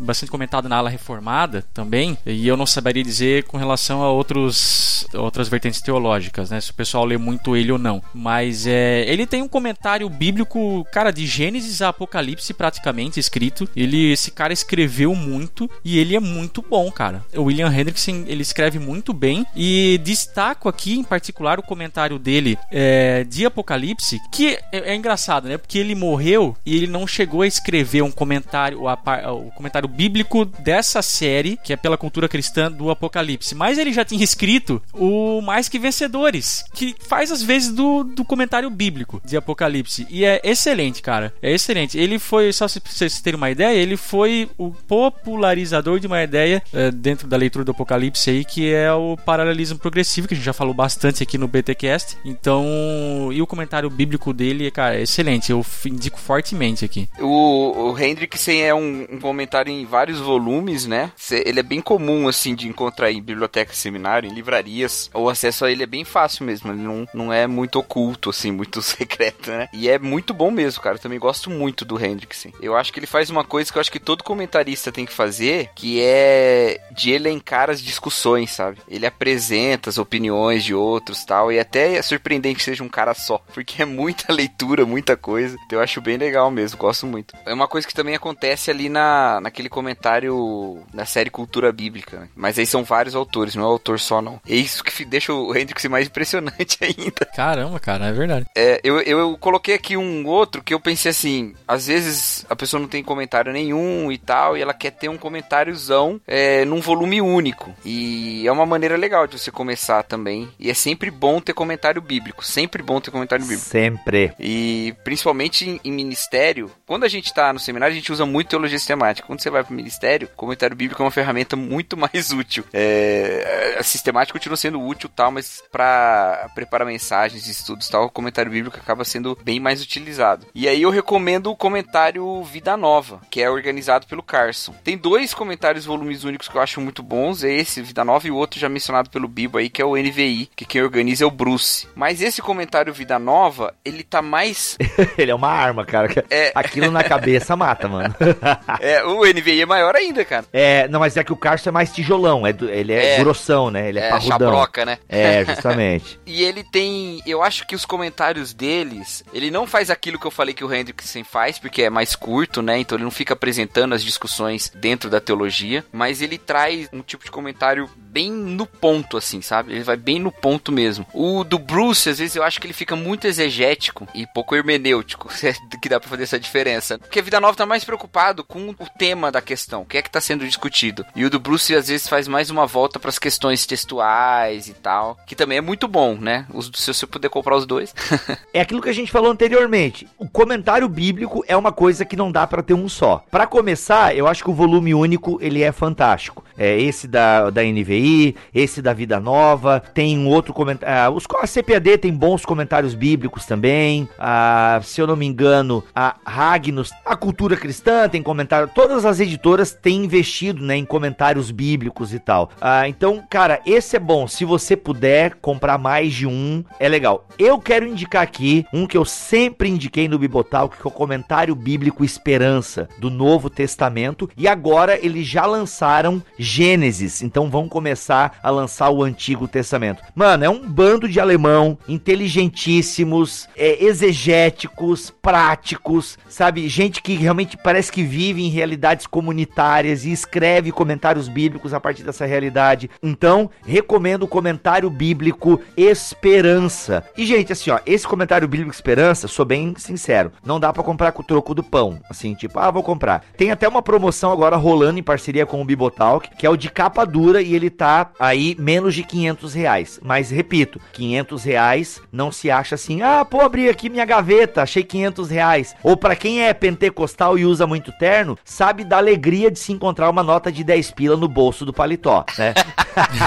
[0.00, 5.06] bastante comentado na ala reformada também, e eu não saberia dizer com relação a outros,
[5.14, 6.60] outras vertentes teológicas, né?
[6.60, 8.02] Se o pessoal lê muito ele ou não.
[8.14, 13.68] Mas é, ele tem um comentário bíblico, cara, de Gênesis a Apocalipse praticamente escrito.
[13.76, 17.24] Ele, esse cara escreveu muito e ele é muito bom, cara.
[17.34, 22.58] O William Hendrickson, ele escreve muito bem e destaco aqui em particular o comentário dele
[22.70, 25.58] é, de Apocalipse, que é, é, engraçado, né?
[25.58, 31.02] Porque ele morreu e ele não chegou a escrever um comentário, o, comentário bíblico dessa
[31.02, 33.54] série, que é pela cultura cristã do Apocalipse.
[33.54, 38.24] Mas ele já tinha escrito o Mais Que Vencedores, que faz às vezes do, do
[38.24, 40.06] comentário bíblico de Apocalipse.
[40.10, 41.32] E é excelente, cara.
[41.40, 41.98] É excelente.
[41.98, 46.62] Ele foi, só se vocês terem uma ideia, ele foi o popularizador de uma ideia
[46.74, 50.44] é, dentro da leitura do Apocalipse aí, que é o paralelismo progressivo, que a gente
[50.44, 52.18] já falou bastante aqui no BTcast.
[52.22, 55.50] Então, e o comentário bíblico dele, cara, é excelente.
[55.50, 57.08] Eu indico fortemente aqui.
[57.18, 61.10] O, o Hendrickson é um, um comentário em vários volumes, né?
[61.30, 65.10] Ele é bem comum, assim, de encontrar em bibliotecas seminárias em livrarias.
[65.14, 66.72] O acesso a ele é bem fácil mesmo.
[66.72, 69.68] Ele não, não é muito oculto, assim, muito secreto, né?
[69.72, 70.96] E é muito bom mesmo, cara.
[70.96, 72.50] Eu também gosto muito do Hendrickson.
[72.60, 75.12] Eu acho que ele faz uma coisa que eu acho que todo comentarista tem que
[75.12, 78.78] fazer, que é de elencar as discussões, sabe?
[78.88, 81.52] Ele apresenta as opiniões de outros tal.
[81.52, 83.38] E até é surpreendente que seja um cara só.
[83.52, 85.56] Porque é muita leitura, muita coisa.
[85.66, 87.34] Então eu acho bem legal mesmo, gosto muito.
[87.46, 92.20] É uma coisa que também acontece ali na, naquele comentário na série Cultura Bíblica.
[92.20, 92.28] Né?
[92.34, 94.40] Mas aí são vários autores, não é o autor só, não.
[94.48, 97.26] É isso que deixa o Hendrix mais impressionante ainda.
[97.34, 98.46] Caramba, cara, é verdade.
[98.54, 102.56] É, eu, eu, eu, coloquei aqui um outro que eu pensei assim: às vezes a
[102.56, 106.80] pessoa não tem comentário nenhum e tal, e ela quer ter um comentáriozão é, num
[106.80, 107.74] volume único.
[107.84, 110.48] E é uma maneira legal de você começar também.
[110.58, 112.44] E é sempre bom ter comentário bíblico.
[112.44, 113.68] Sempre bom ter comentário bíblico.
[113.68, 114.32] Sempre.
[114.38, 118.48] E principalmente em, em ministério, quando a gente tá no seminário, a gente usa muito
[118.48, 119.26] teologia sistemática.
[119.26, 122.64] Quando você vai pro ministério, comentário bíblico é uma ferramenta muito mais útil.
[122.72, 128.76] É, sistemática continua sendo útil tal, mas para preparar mensagens, estudos tal, o comentário bíblico
[128.76, 130.46] acaba sendo bem mais utilizado.
[130.54, 134.74] E aí eu recomendo o comentário Vida Nova, que é organizado pelo Carson.
[134.84, 138.30] Tem dois comentários volumes únicos que eu acho muito bons, é esse Vida Nova e
[138.30, 141.26] o outro já mencionado pelo Bibo aí, que é o NVI, que quem organiza é
[141.26, 141.86] o Bruce.
[141.94, 144.76] Mas esse comentário Vida Nova, ele tá mais
[145.16, 146.08] ele é uma arma, cara.
[146.30, 146.52] É...
[146.54, 148.14] Aquilo na cabeça mata, mano.
[148.80, 150.46] é, o NVI é maior ainda, cara.
[150.52, 153.18] É, não, mas é que o Carson é mais tijolão, é, ele é, é.
[153.18, 153.88] grossão né?
[153.88, 154.38] Ele é, é parrudão.
[154.38, 154.98] Chabroca, né?
[155.08, 156.20] É, justamente.
[156.26, 160.30] e ele tem, eu acho que os comentários deles, ele não faz aquilo que eu
[160.30, 162.78] falei que o Hendrickson faz, porque é mais curto, né?
[162.78, 167.24] Então ele não fica apresentando as discussões dentro da teologia, mas ele traz um tipo
[167.24, 169.72] de comentário bem no ponto, assim, sabe?
[169.72, 171.06] Ele vai bem no ponto mesmo.
[171.14, 175.28] O do Bruce, às vezes eu acho que ele fica muito exegético e pouco hermenêutico,
[175.80, 176.98] que dá pra fazer essa diferença.
[176.98, 180.02] Porque a Vida Nova tá mais preocupado com o tema da questão, o que é
[180.02, 181.04] que tá sendo discutido.
[181.16, 184.74] E o do Bruce, às vezes, faz mais uma volta para as questões textuais e
[184.74, 186.46] tal, que também é muito bom, né?
[186.74, 187.94] Se você puder comprar os dois.
[188.52, 190.08] é aquilo que a gente falou anteriormente.
[190.18, 193.24] O comentário bíblico é uma coisa que não dá para ter um só.
[193.30, 196.44] Para começar, eu acho que o volume único ele é fantástico.
[196.56, 200.94] É esse da, da NVI, esse da Vida Nova, tem um outro comentário.
[200.94, 204.08] Ah, a CPAD tem bons comentários bíblicos também.
[204.18, 208.70] Ah, se eu não me engano, a Ragnos, a Cultura Cristã tem comentário.
[208.74, 212.50] Todas as editoras têm investido né, em comentários bíblicos e tal.
[212.60, 214.26] Ah, então, cara Cara, esse é bom.
[214.26, 217.28] Se você puder comprar mais de um, é legal.
[217.38, 221.54] Eu quero indicar aqui um que eu sempre indiquei no Bibotal, que é o comentário
[221.54, 224.30] bíblico Esperança do Novo Testamento.
[224.38, 227.20] E agora eles já lançaram Gênesis.
[227.20, 230.02] Então vão começar a lançar o Antigo Testamento.
[230.14, 236.68] Mano, é um bando de alemão, inteligentíssimos, é, exegéticos, práticos, sabe?
[236.68, 242.02] Gente que realmente parece que vive em realidades comunitárias e escreve comentários bíblicos a partir
[242.02, 242.88] dessa realidade.
[243.02, 243.31] Então,
[243.64, 247.04] recomendo o comentário bíblico Esperança.
[247.16, 251.12] E, gente, assim, ó, esse comentário bíblico Esperança, sou bem sincero, não dá para comprar
[251.12, 252.00] com o troco do pão.
[252.08, 253.24] Assim, tipo, ah, vou comprar.
[253.36, 256.70] Tem até uma promoção agora rolando em parceria com o Bibotalk, que é o de
[256.70, 260.00] capa dura e ele tá aí menos de 500 reais.
[260.02, 264.82] Mas, repito, 500 reais não se acha assim, ah, pô, abri aqui minha gaveta, achei
[264.82, 265.74] 500 reais.
[265.82, 270.10] Ou para quem é pentecostal e usa muito terno, sabe da alegria de se encontrar
[270.10, 272.54] uma nota de 10 pila no bolso do paletó, né?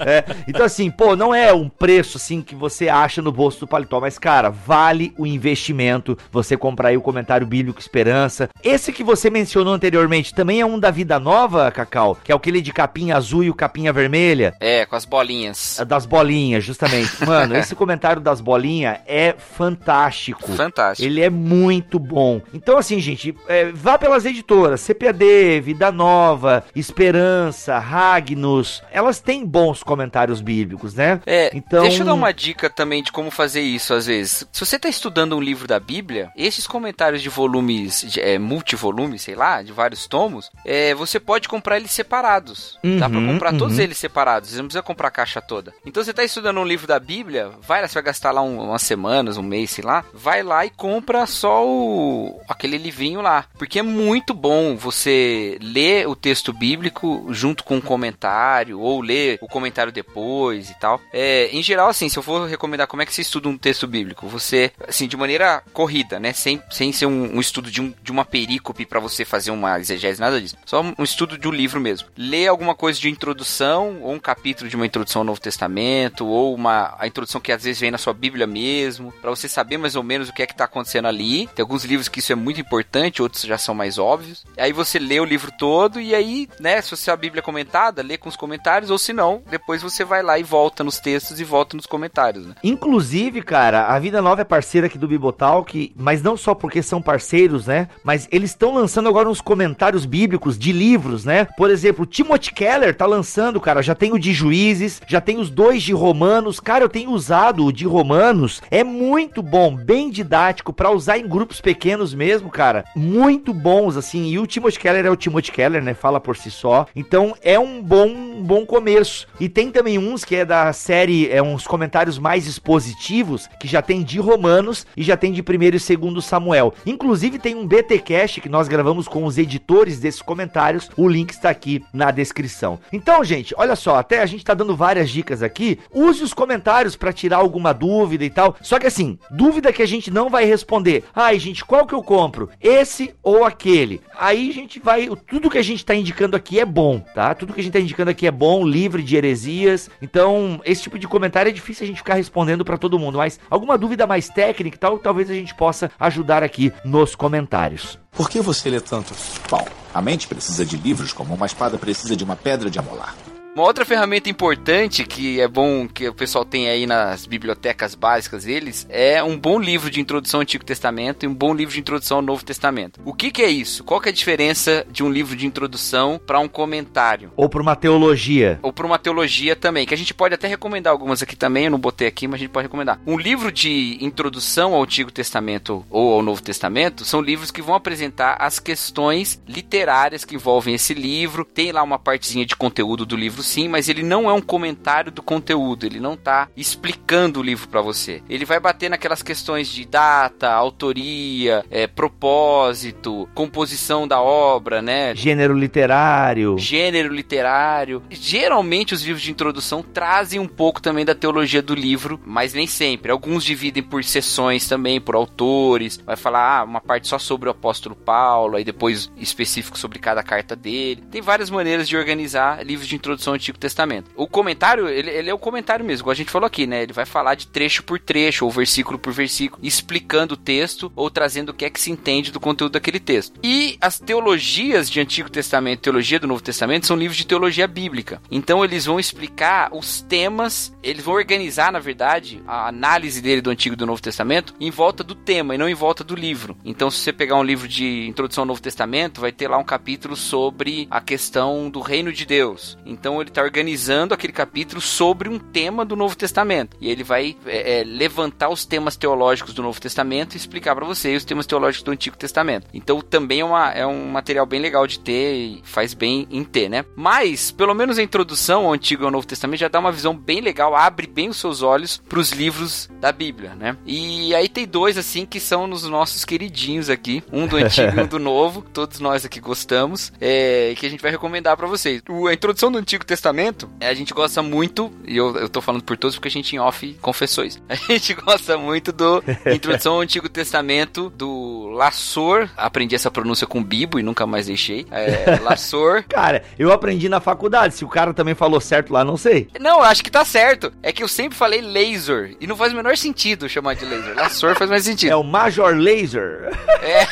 [0.00, 3.66] é, então assim, pô, não é um preço assim que você acha no bolso do
[3.66, 8.48] paletó, mas cara, vale o investimento você comprar aí o comentário bíblico Esperança.
[8.62, 12.60] Esse que você mencionou anteriormente também é um da Vida Nova, Cacau, que é aquele
[12.60, 14.54] de capinha azul e o capinha vermelha.
[14.60, 15.78] É, com as bolinhas.
[15.78, 17.24] É das bolinhas, justamente.
[17.26, 20.52] Mano, esse comentário das bolinhas é fantástico.
[20.52, 21.06] Fantástico.
[21.06, 22.40] Ele é muito bom.
[22.52, 28.82] Então, assim, gente, é, vá pelas editoras, CPAD, Vida Nova, Esperança, Ragnos.
[28.90, 31.20] Elas têm bons comentários bíblicos, né?
[31.26, 31.82] É, então...
[31.82, 34.46] deixa eu dar uma dica também de como fazer isso às vezes.
[34.52, 39.22] Se você está estudando um livro da Bíblia, esses comentários de volumes, de, é, multivolumes,
[39.22, 42.78] sei lá, de vários tomos, é, você pode comprar eles separados.
[42.82, 43.58] Uhum, Dá pra comprar uhum.
[43.58, 44.50] todos eles separados.
[44.50, 45.72] Você não precisa comprar a caixa toda.
[45.84, 48.60] Então você está estudando um livro da Bíblia, vai lá, você vai gastar lá um,
[48.60, 53.46] umas semanas, um mês, sei lá, vai lá e compra só o aquele livrinho lá.
[53.58, 59.38] Porque é muito bom você ler o texto bíblico junto com um comentário, ou ler
[59.40, 61.00] o comentário depois e tal.
[61.12, 63.86] É, em geral, assim, se eu for recomendar como é que se estuda um texto
[63.86, 66.32] bíblico, você, assim, de maneira corrida, né?
[66.32, 69.78] Sem, sem ser um, um estudo de, um, de uma perícope para você fazer uma
[69.78, 70.56] exegese, nada disso.
[70.64, 72.08] Só um estudo de um livro mesmo.
[72.16, 76.54] Lê alguma coisa de introdução, ou um capítulo de uma introdução ao Novo Testamento, ou
[76.54, 79.96] uma a introdução que às vezes vem na sua Bíblia mesmo, para você saber mais
[79.96, 81.46] ou menos o que é que tá acontecendo ali.
[81.48, 84.44] Tem alguns livros que isso é muito importante, outros já são mais óbvios.
[84.56, 88.02] Aí você lê o livro todo e aí, né, se você a Bíblia é comentada,
[88.02, 91.40] lê com os comentários, ou se não, depois você vai lá e volta nos textos
[91.40, 92.54] e volta nos comentários, né?
[92.64, 97.02] Inclusive, cara, a Vida Nova é parceira aqui do Bibotalk, mas não só porque são
[97.02, 97.88] parceiros, né?
[98.02, 101.46] Mas eles estão lançando agora uns comentários bíblicos de livros, né?
[101.56, 105.50] Por exemplo, Timothy Keller tá lançando, cara, já tem o de Juízes, já tem os
[105.50, 106.60] dois de Romanos.
[106.60, 111.28] Cara, eu tenho usado o de Romanos, é muito bom, bem didático para usar em
[111.28, 112.84] grupos pequenos mesmo, cara.
[112.96, 114.28] Muito bons assim.
[114.30, 115.92] E o Timothy Keller é o Timothy Keller, né?
[115.92, 116.86] Fala por si só.
[116.96, 119.26] Então é um bom, um bom começo.
[119.38, 123.80] E tem também uns que é da série, é uns comentários mais expositivos, que já
[123.80, 126.74] tem de Romanos e já tem de primeiro e segundo Samuel.
[126.84, 130.90] Inclusive tem um BT Cash que nós gravamos com os editores desses comentários.
[130.96, 132.78] O link está aqui na descrição.
[132.92, 135.78] Então, gente, olha só, até a gente tá dando várias dicas aqui.
[135.92, 138.56] Use os comentários para tirar alguma dúvida e tal.
[138.60, 141.04] Só que assim, dúvida que a gente não vai responder.
[141.14, 142.50] Ai, gente, qual que eu compro?
[142.60, 144.00] Esse ou aquele?
[144.18, 147.34] Aí a gente vai, tudo que a gente tá indicando aqui é bom, tá?
[147.40, 149.88] Tudo que a gente tá indicando aqui é bom, livre de heresias.
[150.02, 153.40] Então, esse tipo de comentário é difícil a gente ficar respondendo para todo mundo, mas
[153.48, 157.98] alguma dúvida mais técnica e tal, talvez a gente possa ajudar aqui nos comentários.
[158.12, 159.14] Por que você lê tanto?
[159.50, 163.14] Bom, a mente precisa de livros como uma espada precisa de uma pedra de amolar.
[163.52, 168.44] Uma outra ferramenta importante que é bom que o pessoal tem aí nas bibliotecas básicas
[168.44, 171.80] deles é um bom livro de introdução ao Antigo Testamento e um bom livro de
[171.80, 173.00] introdução ao Novo Testamento.
[173.04, 173.82] O que, que é isso?
[173.82, 177.32] Qual que é a diferença de um livro de introdução para um comentário?
[177.36, 178.60] Ou para uma teologia?
[178.62, 181.72] Ou para uma teologia também, que a gente pode até recomendar algumas aqui também, eu
[181.72, 183.00] não botei aqui, mas a gente pode recomendar.
[183.04, 187.74] Um livro de introdução ao Antigo Testamento ou ao Novo Testamento são livros que vão
[187.74, 191.44] apresentar as questões literárias que envolvem esse livro.
[191.44, 194.40] Tem lá uma partezinha de conteúdo do livro livro sim, mas ele não é um
[194.40, 198.22] comentário do conteúdo, ele não tá explicando o livro para você.
[198.28, 205.14] Ele vai bater naquelas questões de data, autoria, é, propósito, composição da obra, né?
[205.14, 206.56] Gênero literário.
[206.58, 208.02] Gênero literário.
[208.10, 212.66] Geralmente os livros de introdução trazem um pouco também da teologia do livro, mas nem
[212.66, 213.10] sempre.
[213.10, 216.00] Alguns dividem por sessões também, por autores.
[216.04, 220.22] Vai falar ah, uma parte só sobre o apóstolo Paulo, aí depois específico sobre cada
[220.22, 221.02] carta dele.
[221.10, 224.10] Tem várias maneiras de organizar livros de introdução introdução ao Antigo Testamento.
[224.16, 226.82] O comentário, ele, ele é o comentário mesmo, igual a gente falou aqui, né?
[226.82, 231.10] Ele vai falar de trecho por trecho, ou versículo por versículo, explicando o texto ou
[231.10, 233.38] trazendo o que é que se entende do conteúdo daquele texto.
[233.42, 238.20] E as teologias de Antigo Testamento teologia do Novo Testamento são livros de teologia bíblica.
[238.30, 243.50] Então eles vão explicar os temas, eles vão organizar, na verdade, a análise dele do
[243.50, 246.56] Antigo e do Novo Testamento em volta do tema e não em volta do livro.
[246.64, 249.64] Então, se você pegar um livro de introdução ao Novo Testamento, vai ter lá um
[249.64, 252.78] capítulo sobre a questão do reino de Deus.
[252.84, 256.76] Então, ele está organizando aquele capítulo sobre um tema do Novo Testamento.
[256.80, 260.84] E ele vai é, é, levantar os temas teológicos do Novo Testamento e explicar para
[260.84, 262.66] você os temas teológicos do Antigo Testamento.
[262.72, 266.44] Então, também é, uma, é um material bem legal de ter e faz bem em
[266.44, 266.84] ter, né?
[266.96, 270.16] Mas, pelo menos a introdução ao Antigo e ao Novo Testamento já dá uma visão
[270.16, 273.76] bem legal, abre bem os seus olhos para os livros da Bíblia, né?
[273.86, 277.22] E aí tem dois, assim, que são nos nossos queridinhos aqui.
[277.32, 278.62] Um do Antigo e um do Novo.
[278.72, 280.12] Todos nós aqui gostamos.
[280.20, 282.02] É, que a gente vai recomendar para vocês.
[282.08, 285.82] O, a introdução do Antigo Testamento, a gente gosta muito, e eu, eu tô falando
[285.82, 287.60] por todos porque a gente em off confessou isso.
[287.68, 289.20] A gente gosta muito do
[289.52, 292.48] Introdução ao Antigo Testamento do Lassor.
[292.56, 294.86] Aprendi essa pronúncia com Bibo e nunca mais deixei.
[294.92, 296.04] É, Lassor.
[296.08, 297.74] Cara, eu aprendi na faculdade.
[297.74, 299.48] Se o cara também falou certo lá, não sei.
[299.58, 300.72] Não, acho que tá certo.
[300.84, 302.36] É que eu sempre falei laser.
[302.40, 304.14] E não faz o menor sentido chamar de laser.
[304.14, 305.10] Lassor faz mais sentido.
[305.10, 306.50] É o Major Laser.
[306.80, 307.06] É.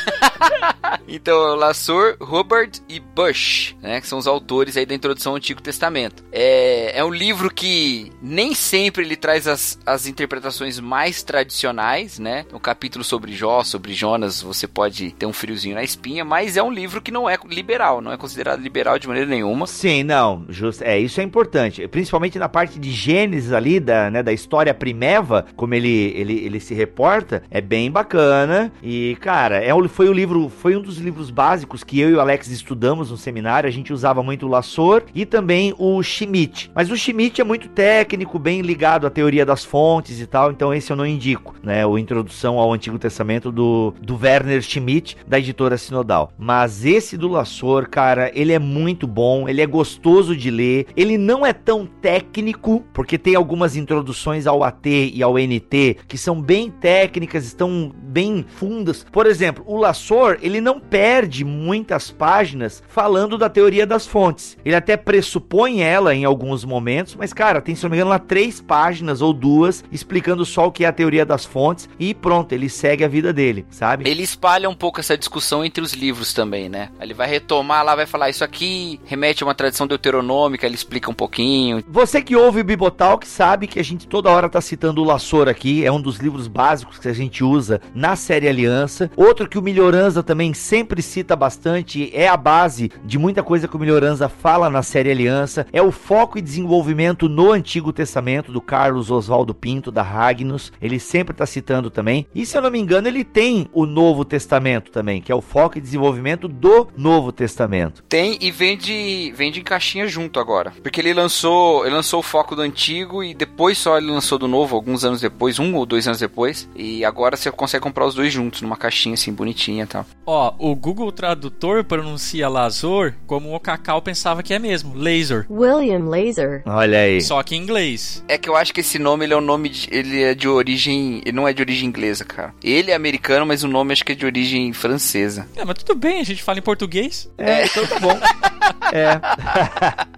[1.08, 4.00] então, Lassor, Hubbard e Bush, né?
[4.00, 5.87] Que são os autores aí da introdução ao Antigo Testamento.
[6.32, 12.44] É, é um livro que nem sempre ele traz as, as interpretações mais tradicionais, né?
[12.52, 16.62] Um capítulo sobre Jó, sobre Jonas, você pode ter um friozinho na espinha, mas é
[16.62, 19.66] um livro que não é liberal, não é considerado liberal de maneira nenhuma.
[19.66, 21.86] Sim, não, just, é, isso é importante.
[21.88, 26.60] Principalmente na parte de Gênesis ali, da, né, da história primeva, como ele, ele, ele
[26.60, 28.72] se reporta, é bem bacana.
[28.82, 32.20] E, cara, é, foi o livro, foi um dos livros básicos que eu e o
[32.20, 33.68] Alex estudamos no seminário.
[33.68, 36.70] A gente usava muito o Lassor e também o Schmidt.
[36.74, 40.74] Mas o Schmidt é muito técnico, bem ligado à teoria das fontes e tal, então
[40.74, 41.86] esse eu não indico, né?
[41.86, 46.32] O Introdução ao Antigo Testamento do, do Werner Schmidt, da editora Sinodal.
[46.36, 51.16] Mas esse do Lassor, cara, ele é muito bom, ele é gostoso de ler, ele
[51.16, 56.40] não é tão técnico, porque tem algumas introduções ao AT e ao NT que são
[56.40, 59.04] bem técnicas, estão bem fundas.
[59.10, 64.56] Por exemplo, o Lassor, ele não perde muitas páginas falando da teoria das fontes.
[64.64, 68.18] Ele até pressupõe ela em alguns momentos, mas cara, tem se não me engano lá
[68.18, 72.52] três páginas ou duas explicando só o que é a teoria das fontes e pronto,
[72.52, 74.08] ele segue a vida dele, sabe?
[74.08, 76.90] Ele espalha um pouco essa discussão entre os livros também, né?
[77.00, 81.10] Ele vai retomar lá, vai falar isso aqui remete a uma tradição deuteronômica, ele explica
[81.10, 81.82] um pouquinho.
[81.88, 85.48] Você que ouve o Bibotalk sabe que a gente toda hora tá citando o Lassor
[85.48, 89.10] aqui, é um dos livros básicos que a gente usa na série Aliança.
[89.16, 93.76] Outro que o Melhoranza também sempre cita bastante, é a base de muita coisa que
[93.76, 98.60] o Melhoranza fala na série Aliança, é o foco e desenvolvimento no Antigo Testamento do
[98.60, 100.72] Carlos Oswaldo Pinto, da Ragnus.
[100.80, 102.26] Ele sempre tá citando também.
[102.34, 105.40] E se eu não me engano, ele tem o Novo Testamento também, que é o
[105.40, 108.02] foco e desenvolvimento do Novo Testamento.
[108.08, 110.72] Tem e vende, vende em caixinha junto agora.
[110.82, 114.48] Porque ele lançou, ele lançou o foco do antigo e depois só ele lançou do
[114.48, 116.68] novo, alguns anos depois, um ou dois anos depois.
[116.74, 120.06] E agora você consegue comprar os dois juntos, numa caixinha assim, bonitinha e tal.
[120.26, 125.46] Ó, o Google Tradutor pronuncia Lazor como o Cacau pensava que é mesmo, laser.
[125.50, 126.62] William Laser.
[126.66, 127.20] Olha aí.
[127.20, 128.24] Só que em inglês.
[128.28, 130.48] É que eu acho que esse nome ele é um nome de, ele é de
[130.48, 132.54] origem, ele não é de origem inglesa, cara.
[132.62, 135.46] Ele é americano, mas o nome acho que é de origem francesa.
[135.56, 137.30] É, mas tudo bem, a gente fala em português.
[137.38, 138.18] É, então tá bom.
[138.92, 139.20] é.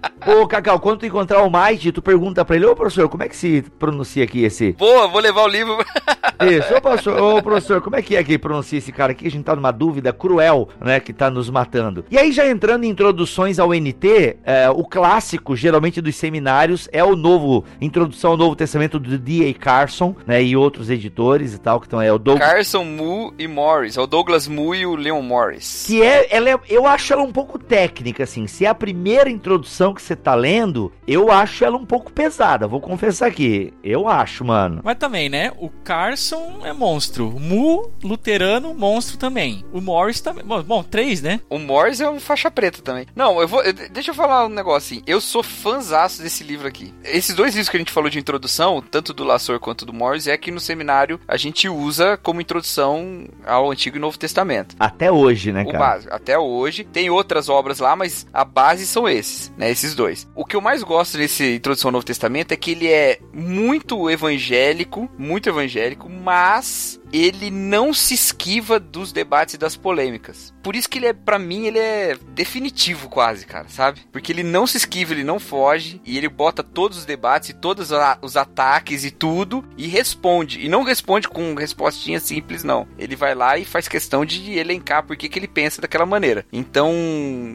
[0.25, 3.29] Ô, Cacau, quando tu encontrar o Mike, tu pergunta pra ele, ô professor, como é
[3.29, 4.73] que se pronuncia aqui esse?
[4.73, 5.77] Boa, vou levar o livro.
[6.41, 9.27] Isso, ô professor, ô professor, como é que é que pronuncia esse cara aqui?
[9.27, 12.05] A gente tá numa dúvida cruel, né, que tá nos matando.
[12.09, 17.03] E aí, já entrando em introduções ao NT, é, o clássico, geralmente dos seminários, é
[17.03, 19.53] o novo, Introdução ao Novo Testamento do D.A.
[19.53, 22.47] Carson, né, e outros editores e tal, que estão, é o Douglas...
[22.47, 25.85] Carson, Moo e Morris, é o Douglas Moo e o Leon Morris.
[25.87, 29.29] Que é, ela é, eu acho ela um pouco técnica, assim, se é a primeira
[29.29, 34.07] introdução que você tá lendo, eu acho ela um pouco pesada, vou confessar aqui, eu
[34.09, 34.81] acho, mano.
[34.83, 40.43] Mas também, né, o Carson é monstro, o Mu, luterano, monstro também, o Morris também,
[40.43, 41.39] bom, bom, três, né?
[41.49, 43.05] O Morris é um faixa preta também.
[43.15, 46.67] Não, eu vou, eu, deixa eu falar um negócio assim, eu sou fãzaço desse livro
[46.67, 46.93] aqui.
[47.03, 50.27] Esses dois livros que a gente falou de introdução, tanto do Lassor quanto do Morris,
[50.27, 54.75] é que no seminário a gente usa como introdução ao Antigo e Novo Testamento.
[54.79, 55.79] Até hoje, né, o cara?
[55.79, 56.83] Básico, até hoje.
[56.83, 59.71] Tem outras obras lá, mas a base são esses, né?
[59.71, 60.00] Esses dois.
[60.35, 64.09] O que eu mais gosto desse Introdução ao Novo Testamento é que ele é muito
[64.09, 70.53] evangélico, muito evangélico, mas ele não se esquiva dos debates e das polêmicas.
[70.63, 74.01] Por isso que ele é, para mim, ele é definitivo quase, cara, sabe?
[74.11, 77.53] Porque ele não se esquiva, ele não foge e ele bota todos os debates e
[77.53, 77.89] todos
[78.21, 80.63] os ataques e tudo e responde.
[80.63, 82.87] E não responde com respostinha simples, não.
[82.97, 86.45] Ele vai lá e faz questão de elencar por que, que ele pensa daquela maneira.
[86.51, 86.93] Então,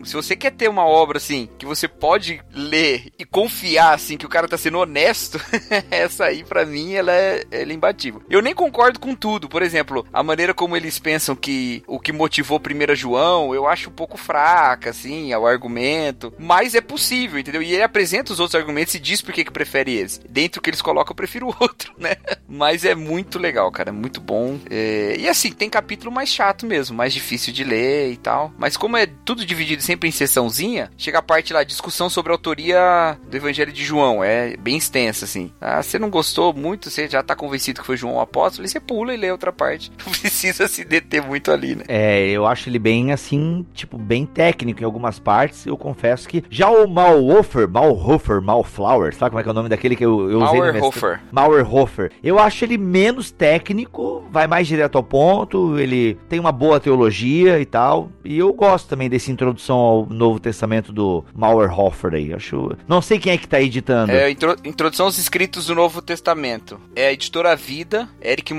[0.05, 4.27] se você quer ter uma obra assim, que você pode ler e confiar assim que
[4.27, 5.41] o cara tá sendo honesto,
[5.91, 8.23] essa aí para mim ela é, ela é imbatível.
[8.29, 9.46] Eu nem concordo com tudo.
[9.49, 13.91] Por exemplo, a maneira como eles pensam que o que motivou primeiro João, eu acho
[13.91, 16.33] um pouco fraca, assim, o argumento.
[16.39, 17.63] Mas é possível, entendeu?
[17.63, 20.21] E ele apresenta os outros argumentos e diz por que, que prefere eles.
[20.29, 22.17] Dentro que eles colocam, eu prefiro o outro, né?
[22.49, 23.91] Mas é muito legal, cara.
[23.91, 24.59] É muito bom.
[24.71, 25.17] É...
[25.19, 28.53] E assim, tem capítulo mais chato mesmo, mais difícil de ler e tal.
[28.59, 32.35] Mas como é tudo dividido sempre em sessãozinha, chega a parte lá, discussão sobre a
[32.35, 34.23] autoria do Evangelho de João.
[34.23, 35.53] É bem extensa, assim.
[35.61, 38.69] Ah, você não gostou muito, você já tá convencido que foi João o apóstolo, e
[38.69, 39.93] você pula e lê outra parte.
[40.05, 41.85] Não precisa se deter muito ali, né?
[41.89, 45.67] É, eu acho ele bem assim, tipo, bem técnico em algumas partes.
[45.67, 49.69] Eu confesso que já o Malhofer, Malhofer, Malflower, sabe como é que é o nome
[49.69, 51.21] daquele que eu, eu usei Mauerhofer.
[51.31, 52.13] Mauerhofer.
[52.23, 57.61] Eu acho ele menos técnico, vai mais direto ao ponto, ele tem uma boa teologia
[57.61, 58.11] e tal.
[58.25, 62.33] E eu gosto também dessa introdução ao Novo Testamento do Mauerhofer aí.
[62.33, 64.13] Acho, não sei quem é que tá editando.
[64.13, 66.81] É, intro, introdução aos escritos do Novo Testamento.
[66.95, 68.53] É a editora Vida, Eric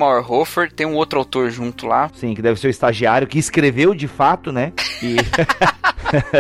[0.72, 2.09] Tem um outro autor junto lá.
[2.13, 4.74] Sim, que deve ser o estagiário que escreveu de fato, né?
[5.01, 5.15] E...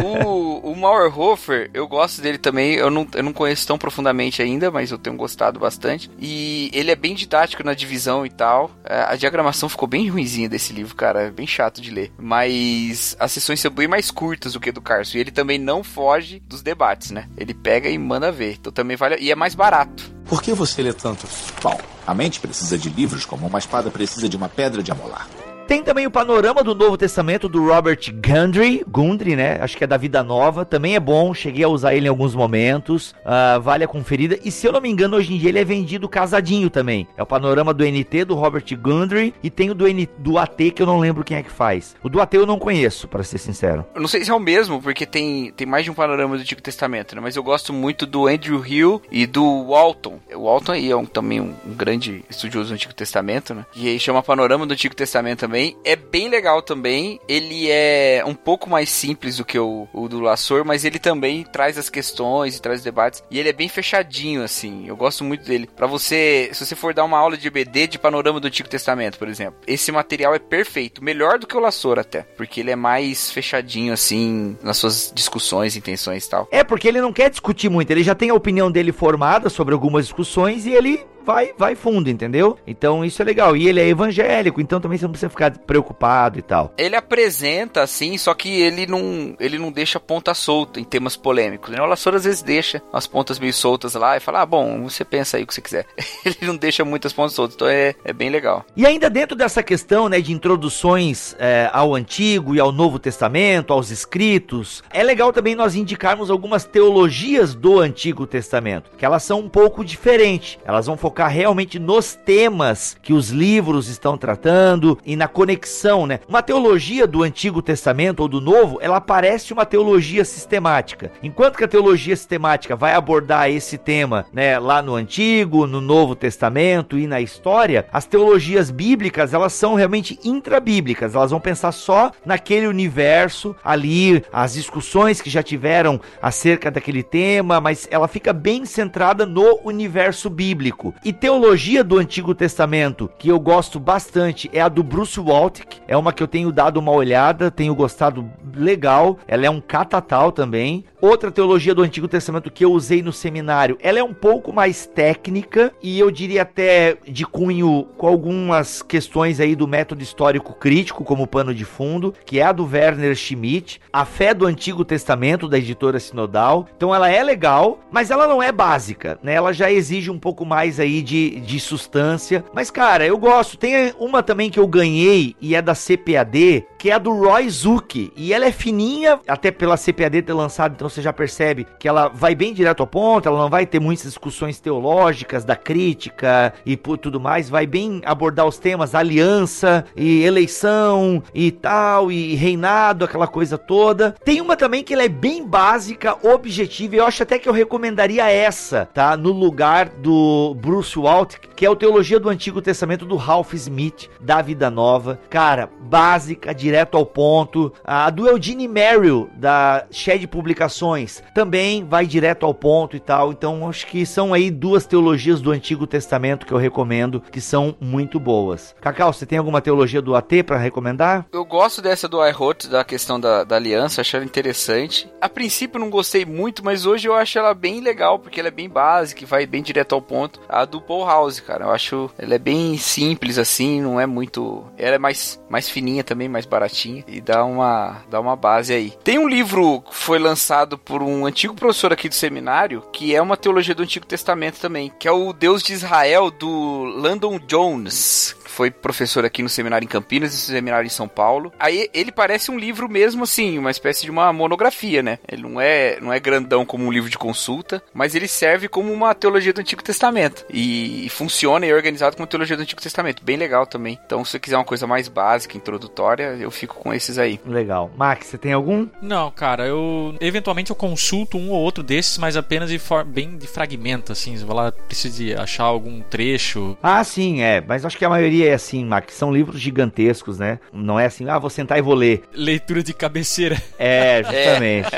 [0.03, 2.75] o, o Mauerhofer, eu gosto dele também.
[2.75, 6.09] Eu não, eu não conheço tão profundamente ainda, mas eu tenho gostado bastante.
[6.19, 8.71] E ele é bem didático na divisão e tal.
[8.83, 11.23] É, a diagramação ficou bem ruimzinha desse livro, cara.
[11.23, 12.11] É bem chato de ler.
[12.17, 15.17] Mas as sessões são bem mais curtas do que do Carson.
[15.17, 17.27] E ele também não foge dos debates, né?
[17.37, 18.57] Ele pega e manda ver.
[18.59, 19.17] Então também vale.
[19.19, 20.17] E é mais barato.
[20.25, 21.53] Por que você lê tantos?
[21.63, 25.27] Bom, a mente precisa de livros como uma espada precisa de uma pedra de amolar.
[25.67, 29.57] Tem também o panorama do Novo Testamento do Robert Gundry, Gundry, né?
[29.59, 30.63] Acho que é da Vida Nova.
[30.63, 33.11] Também é bom, cheguei a usar ele em alguns momentos.
[33.25, 34.39] Uh, vale a conferida.
[34.45, 37.05] E se eu não me engano, hoje em dia ele é vendido casadinho também.
[37.17, 40.71] É o panorama do NT do Robert Gundry e tem o do, N, do AT
[40.71, 41.97] que eu não lembro quem é que faz.
[42.01, 43.85] O do AT eu não conheço, para ser sincero.
[43.93, 46.41] Eu não sei se é o mesmo, porque tem, tem mais de um panorama do
[46.41, 47.19] Antigo Testamento, né?
[47.21, 50.17] Mas eu gosto muito do Andrew Hill e do Walton.
[50.33, 53.65] O Walton aí é um, também um, um grande estudioso do Antigo Testamento, né?
[53.75, 55.77] E aí chama Panorama do Antigo Testamento também também.
[55.83, 57.19] É bem legal também.
[57.27, 61.43] Ele é um pouco mais simples do que o, o do Lassor, mas ele também
[61.43, 63.23] traz as questões e traz os debates.
[63.31, 64.87] E ele é bem fechadinho, assim.
[64.87, 65.67] Eu gosto muito dele.
[65.75, 69.17] Para você, se você for dar uma aula de EBD de panorama do Antigo Testamento,
[69.17, 71.03] por exemplo, esse material é perfeito.
[71.03, 72.21] Melhor do que o Lassor até.
[72.21, 76.47] Porque ele é mais fechadinho, assim, nas suas discussões, intenções e tal.
[76.51, 77.89] É, porque ele não quer discutir muito.
[77.89, 82.09] Ele já tem a opinião dele formada sobre algumas discussões e ele vai, vai fundo,
[82.09, 82.57] entendeu?
[82.65, 83.55] Então isso é legal.
[83.57, 86.73] E ele é evangélico, então também você não precisa ficar preocupado e tal.
[86.77, 91.69] Ele apresenta assim, só que ele não, ele não deixa ponta solta em temas polêmicos.
[91.69, 91.81] Né?
[91.81, 95.03] O Lassor às vezes deixa as pontas meio soltas lá e fala: ah, bom, você
[95.03, 95.85] pensa aí o que você quiser.
[96.23, 98.65] ele não deixa muitas pontas soltas, então é, é bem legal.
[98.75, 103.73] E ainda dentro dessa questão né, de introduções é, ao Antigo e ao Novo Testamento,
[103.73, 109.39] aos escritos, é legal também nós indicarmos algumas teologias do Antigo Testamento, que elas são
[109.39, 110.57] um pouco diferentes.
[110.63, 116.05] Elas vão focar focar realmente nos temas que os livros estão tratando e na conexão,
[116.05, 116.19] né?
[116.29, 121.11] Uma teologia do Antigo Testamento ou do Novo, ela parece uma teologia sistemática.
[121.23, 126.13] Enquanto que a teologia sistemática vai abordar esse tema, né, lá no Antigo, no Novo
[126.13, 131.15] Testamento e na história, as teologias bíblicas, elas são realmente intrabíblicas.
[131.15, 137.59] Elas vão pensar só naquele universo ali, as discussões que já tiveram acerca daquele tema,
[137.59, 140.93] mas ela fica bem centrada no universo bíblico.
[141.07, 145.79] E teologia do Antigo Testamento, que eu gosto bastante, é a do Bruce Waltke.
[145.87, 149.17] É uma que eu tenho dado uma olhada, tenho gostado legal.
[149.25, 150.83] Ela é um catatal também.
[150.99, 154.85] Outra teologia do Antigo Testamento que eu usei no seminário, ela é um pouco mais
[154.85, 161.05] técnica e eu diria até de cunho com algumas questões aí do método histórico crítico
[161.05, 165.47] como pano de fundo, que é a do Werner Schmidt, A Fé do Antigo Testamento
[165.47, 166.67] da editora Sinodal.
[166.75, 169.35] Então ela é legal, mas ela não é básica, né?
[169.35, 172.43] Ela já exige um pouco mais aí de, de substância.
[172.53, 173.57] Mas, cara, eu gosto.
[173.57, 177.49] Tem uma também que eu ganhei e é da CPAD, que é a do Roy
[177.49, 178.11] Zuki.
[178.15, 182.07] E ela é fininha, até pela CPAD ter lançado, então você já percebe que ela
[182.07, 186.77] vai bem direto ao ponto, ela não vai ter muitas discussões teológicas, da crítica e
[186.77, 193.27] tudo mais, vai bem abordar os temas aliança e eleição e tal, e reinado, aquela
[193.27, 194.15] coisa toda.
[194.23, 197.53] Tem uma também que ela é bem básica, objetiva, e eu acho até que eu
[197.53, 199.15] recomendaria essa, tá?
[199.17, 204.09] No lugar do Bruce Walt, que é o Teologia do Antigo Testamento do Ralph Smith,
[204.19, 205.19] da Vida Nova.
[205.29, 207.73] Cara, básica, direto ao ponto.
[207.83, 213.31] A do Eugene Merrill, da Shed Publicações, também vai direto ao ponto e tal.
[213.31, 217.75] Então, acho que são aí duas teologias do Antigo Testamento que eu recomendo, que são
[217.81, 218.75] muito boas.
[218.79, 221.25] Cacau, você tem alguma teologia do AT para recomendar?
[221.31, 225.09] Eu gosto dessa do iHot, da questão da, da aliança, achei interessante.
[225.19, 228.51] A princípio não gostei muito, mas hoje eu acho ela bem legal, porque ela é
[228.51, 230.39] bem básica, vai bem direto ao ponto.
[230.47, 234.63] A do Paul House, cara, eu acho ela é bem simples assim, não é muito.
[234.77, 238.91] Ela é mais, mais fininha também, mais baratinha e dá uma, dá uma base aí.
[239.03, 243.21] Tem um livro que foi lançado por um antigo professor aqui do seminário, que é
[243.21, 248.35] uma teologia do Antigo Testamento também, que é o Deus de Israel do Landon Jones,
[248.57, 251.53] foi professor aqui no seminário em Campinas e seminário em São Paulo.
[251.59, 255.19] Aí ele parece um livro mesmo assim, uma espécie de uma monografia, né?
[255.31, 258.91] Ele não é, não é grandão como um livro de consulta, mas ele serve como
[258.91, 260.43] uma teologia do Antigo Testamento.
[260.49, 263.23] E, e funciona e é organizado como teologia do Antigo Testamento.
[263.23, 263.99] Bem legal também.
[264.03, 267.39] Então, se você quiser uma coisa mais básica, introdutória, eu fico com esses aí.
[267.45, 267.91] Legal.
[267.95, 268.87] Max, você tem algum?
[268.99, 273.37] Não, cara, eu eventualmente eu consulto um ou outro desses, mas apenas de forma bem
[273.37, 274.35] de fragmento, assim.
[274.35, 276.75] Você vai lá, precisa de achar algum trecho.
[276.81, 277.61] Ah, sim, é.
[277.61, 280.59] Mas acho que a maioria é assim, Max, são livros gigantescos, né?
[280.71, 282.23] Não é assim, ah, vou sentar e vou ler.
[282.33, 283.57] Leitura de cabeceira.
[283.79, 284.89] É, justamente.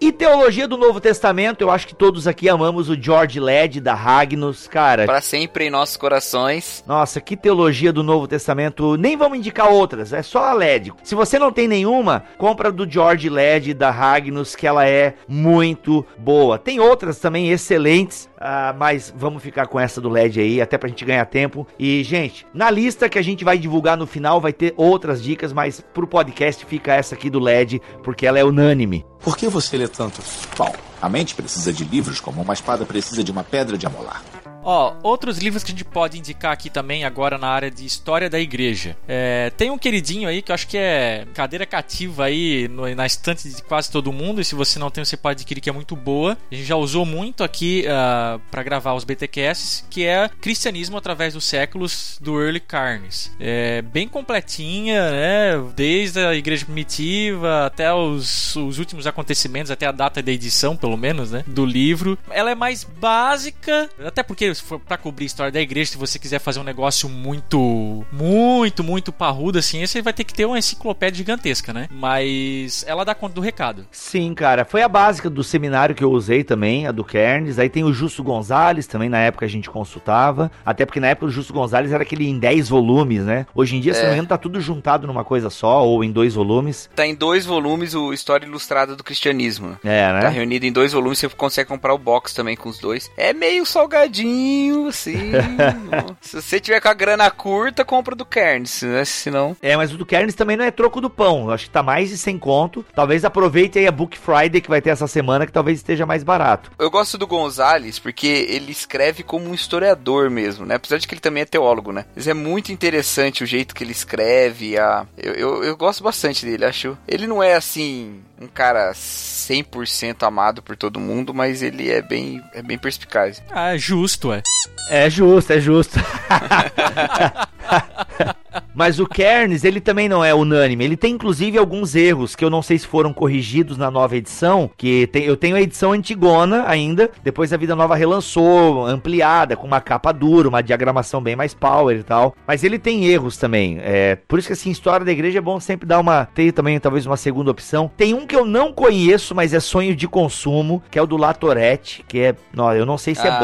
[0.00, 3.94] e teologia do Novo Testamento, eu acho que todos aqui amamos o George Led da
[3.94, 5.06] Ragnos, cara.
[5.06, 6.84] Para sempre em nossos corações.
[6.86, 8.96] Nossa, que teologia do Novo Testamento.
[8.96, 10.92] Nem vamos indicar outras, é só a Led.
[11.02, 16.04] Se você não tem nenhuma, compra do George Led da Ragnos, que ela é muito
[16.18, 16.58] boa.
[16.58, 20.88] Tem outras também excelentes, uh, mas vamos ficar com essa do LED aí, até pra
[20.88, 21.66] gente ganhar tempo.
[21.78, 25.52] E, gente, na lista que a gente vai divulgar no final vai ter outras dicas,
[25.52, 29.06] mas pro podcast fica essa aqui do LED, porque ela é unânime.
[29.20, 30.46] Por que você lê tantos?
[30.56, 34.22] Bom, a mente precisa de livros como uma espada precisa de uma pedra de amolar.
[34.62, 38.30] Ó, outros livros que a gente pode indicar aqui também agora na área de história
[38.30, 38.96] da igreja.
[39.08, 43.06] É, tem um queridinho aí que eu acho que é cadeira cativa aí no, na
[43.06, 44.40] estante de quase todo mundo.
[44.40, 46.38] E se você não tem, você pode adquirir que é muito boa.
[46.50, 50.96] A gente já usou muito aqui uh, ah, para gravar os BTcasts, que é Cristianismo
[50.96, 53.32] através dos séculos do Early Carnes.
[53.40, 55.72] É bem completinha, né?
[55.74, 60.96] Desde a igreja primitiva até os, os últimos acontecimentos, até a data da edição, pelo
[60.96, 61.44] menos, né?
[61.46, 62.18] Do livro.
[62.30, 65.98] Ela é mais básica, até porque se for pra cobrir a história da igreja, se
[65.98, 70.44] você quiser fazer um negócio muito, muito, muito parrudo assim, você vai ter que ter
[70.44, 71.88] uma enciclopédia gigantesca, né?
[71.90, 73.86] Mas ela dá conta do recado.
[73.90, 74.64] Sim, cara.
[74.64, 77.58] Foi a básica do seminário que eu usei também, a do Kernes.
[77.58, 80.50] Aí tem o Justo Gonzalez também, na época a gente consultava.
[80.64, 83.46] Até porque na época o Justo Gonzalez era aquele em 10 volumes, né?
[83.54, 83.94] Hoje em dia, é.
[83.94, 86.90] se não me engano, tá tudo juntado numa coisa só, ou em dois volumes.
[86.94, 89.78] Tá em dois volumes o História Ilustrada do Cristianismo.
[89.84, 90.20] É, né?
[90.20, 93.10] Tá reunido em dois volumes, você consegue comprar o box também com os dois.
[93.16, 94.41] É meio salgadinho
[94.88, 95.32] assim.
[96.20, 99.04] se você tiver com a grana curta, compra do Kerns, né?
[99.04, 99.56] Senão.
[99.60, 101.44] É, mas o do Kerns também não é troco do pão.
[101.46, 102.84] Eu acho que tá mais de 100 conto.
[102.94, 106.22] Talvez aproveite aí a Book Friday que vai ter essa semana, que talvez esteja mais
[106.22, 106.70] barato.
[106.78, 110.76] Eu gosto do Gonzalez porque ele escreve como um historiador mesmo, né?
[110.76, 112.04] Apesar de que ele também é teólogo, né?
[112.14, 114.78] Mas é muito interessante o jeito que ele escreve.
[114.78, 115.06] A...
[115.16, 116.96] Eu, eu, eu gosto bastante dele, acho.
[117.06, 122.42] Ele não é assim um cara 100% amado por todo mundo, mas ele é bem,
[122.52, 123.42] é bem perspicaz.
[123.50, 124.42] Ah, é justo, é.
[124.90, 125.98] É justo, é justo.
[128.74, 130.84] Mas o Kernes, ele também não é unânime.
[130.84, 134.70] Ele tem inclusive alguns erros que eu não sei se foram corrigidos na nova edição.
[134.76, 137.10] Que tem, eu tenho a edição antigona ainda.
[137.22, 141.98] Depois a Vida Nova relançou, ampliada, com uma capa dura, uma diagramação bem mais power
[141.98, 142.34] e tal.
[142.46, 143.78] Mas ele tem erros também.
[143.82, 146.26] É, por isso que assim, história da igreja é bom sempre dar uma.
[146.34, 147.90] Ter também talvez uma segunda opção.
[147.96, 151.16] Tem um que eu não conheço, mas é sonho de consumo, que é o do
[151.16, 152.34] Latorette, que é.
[152.54, 153.38] Não, eu não sei se é ah,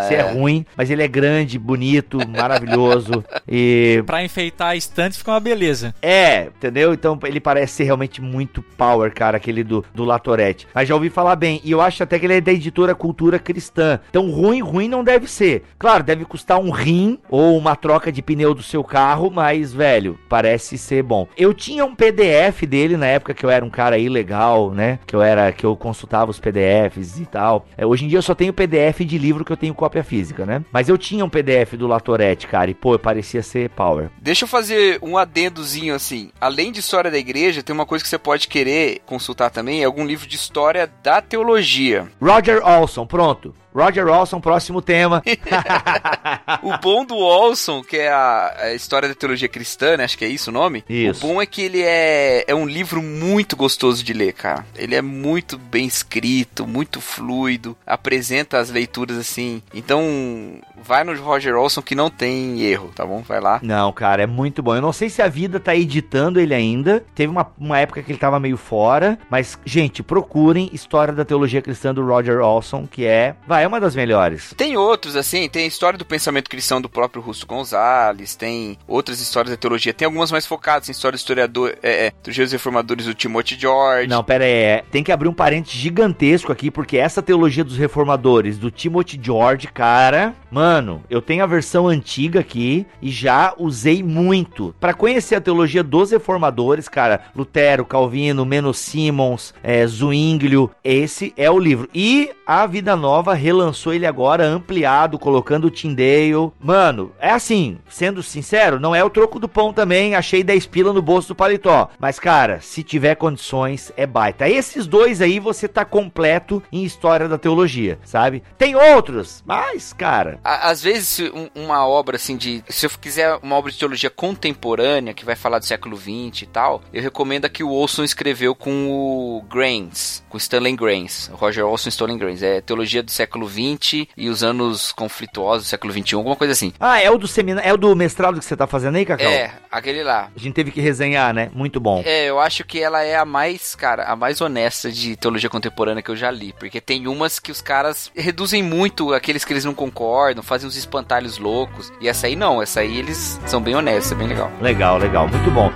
[0.00, 0.18] bom, se é.
[0.18, 3.24] é ruim, mas ele é grande, bonito, maravilhoso.
[3.48, 4.02] e.
[4.06, 5.94] Pra enfeitar a estante fica uma beleza.
[6.02, 6.92] É, entendeu?
[6.92, 10.66] Então ele parece ser realmente muito power, cara, aquele do, do Latorette.
[10.74, 11.60] Mas já ouvi falar bem.
[11.64, 14.00] E eu acho até que ele é da editora Cultura Cristã.
[14.10, 15.64] Então ruim, ruim não deve ser.
[15.78, 20.18] Claro, deve custar um rim ou uma troca de pneu do seu carro, mas, velho,
[20.28, 21.26] parece ser bom.
[21.36, 24.98] Eu tinha um PDF dele na época que eu era um cara aí legal, né?
[25.06, 27.66] Que eu era, que eu consultava os PDFs e tal.
[27.76, 30.44] É, hoje em dia eu só tenho PDF de livro que eu tenho cópia física,
[30.44, 30.62] né?
[30.72, 34.10] Mas eu tinha um PDF do Latorette, cara, e pô, parecia ser power.
[34.20, 36.30] Deixa eu fazer um adendozinho assim.
[36.40, 39.84] Além de história da igreja, tem uma coisa que você pode querer consultar também, é
[39.84, 42.10] algum livro de história da teologia.
[42.20, 43.54] Roger Olson, pronto.
[43.74, 45.22] Roger Olson, próximo tema.
[46.62, 50.04] o bom do Olson, que é a, a, história da teologia cristã, né?
[50.04, 50.84] Acho que é isso o nome.
[50.88, 51.24] Isso.
[51.24, 54.66] O bom é que ele é, é um livro muito gostoso de ler, cara.
[54.76, 59.62] Ele é muito bem escrito, muito fluido, apresenta as leituras assim.
[59.72, 63.22] Então, vai no Roger Olson que não tem erro, tá bom?
[63.26, 63.60] Vai lá.
[63.62, 64.74] Não, cara, é muito bom.
[64.74, 67.04] Eu não sei se a vida tá editando ele ainda.
[67.14, 69.18] Teve uma, uma época que ele tava meio fora.
[69.30, 73.34] Mas, gente, procurem História da Teologia Cristã do Roger Olson, que é.
[73.46, 74.54] Vai, é uma das melhores.
[74.56, 79.20] Tem outros, assim, tem a história do pensamento cristão do próprio Russo Gonzalez, tem outras
[79.20, 79.94] histórias da teologia.
[79.94, 84.08] Tem algumas mais focadas em história do historiador, é, é, dos reformadores do Timothy George.
[84.08, 87.76] Não, pera aí, é, tem que abrir um parênteses gigantesco aqui, porque essa teologia dos
[87.76, 94.02] reformadores do Timothy George, cara, mano, eu tenho a versão antiga aqui e já usei
[94.02, 94.74] muito.
[94.80, 101.50] para conhecer a teologia dos reformadores, cara, Lutero, Calvino, Menos Simons, é, Zwinglio, esse é
[101.50, 101.88] o livro.
[101.94, 106.52] E a Vida Nova relançou ele agora ampliado, colocando o Tyndale.
[106.60, 110.92] Mano, é assim, sendo sincero, não é o troco do pão também, achei 10 pila
[110.92, 111.88] no bolso do paletó.
[111.98, 114.48] Mas, cara, se tiver condições, é baita.
[114.48, 118.42] Esses dois aí você tá completo em história da teologia, sabe?
[118.56, 120.38] Tem outros, mas, cara.
[120.44, 122.62] Às vezes, uma obra assim de.
[122.68, 126.46] Se eu quiser uma obra de teologia contemporânea, que vai falar do século XX e
[126.46, 131.28] tal, eu recomendo a que o Olson escreveu com o Grains, com Stanley Grains.
[131.32, 132.42] Roger Olson Stanley Grains.
[132.42, 136.72] É teologia do século XX e os anos conflituosos do século XXI, alguma coisa assim.
[136.78, 139.26] Ah, é o do seminário, é o do mestrado que você tá fazendo aí, Cacau?
[139.26, 140.30] É, aquele lá.
[140.34, 141.50] A gente teve que resenhar, né?
[141.54, 142.02] Muito bom.
[142.04, 146.02] É, eu acho que ela é a mais, cara, a mais honesta de teologia contemporânea
[146.02, 149.64] que eu já li, porque tem umas que os caras reduzem muito aqueles que eles
[149.64, 153.74] não concordam, fazem uns espantalhos loucos, e essa aí não, essa aí eles são bem
[153.74, 154.50] honestos, é bem legal.
[154.60, 155.70] Legal, legal, muito bom.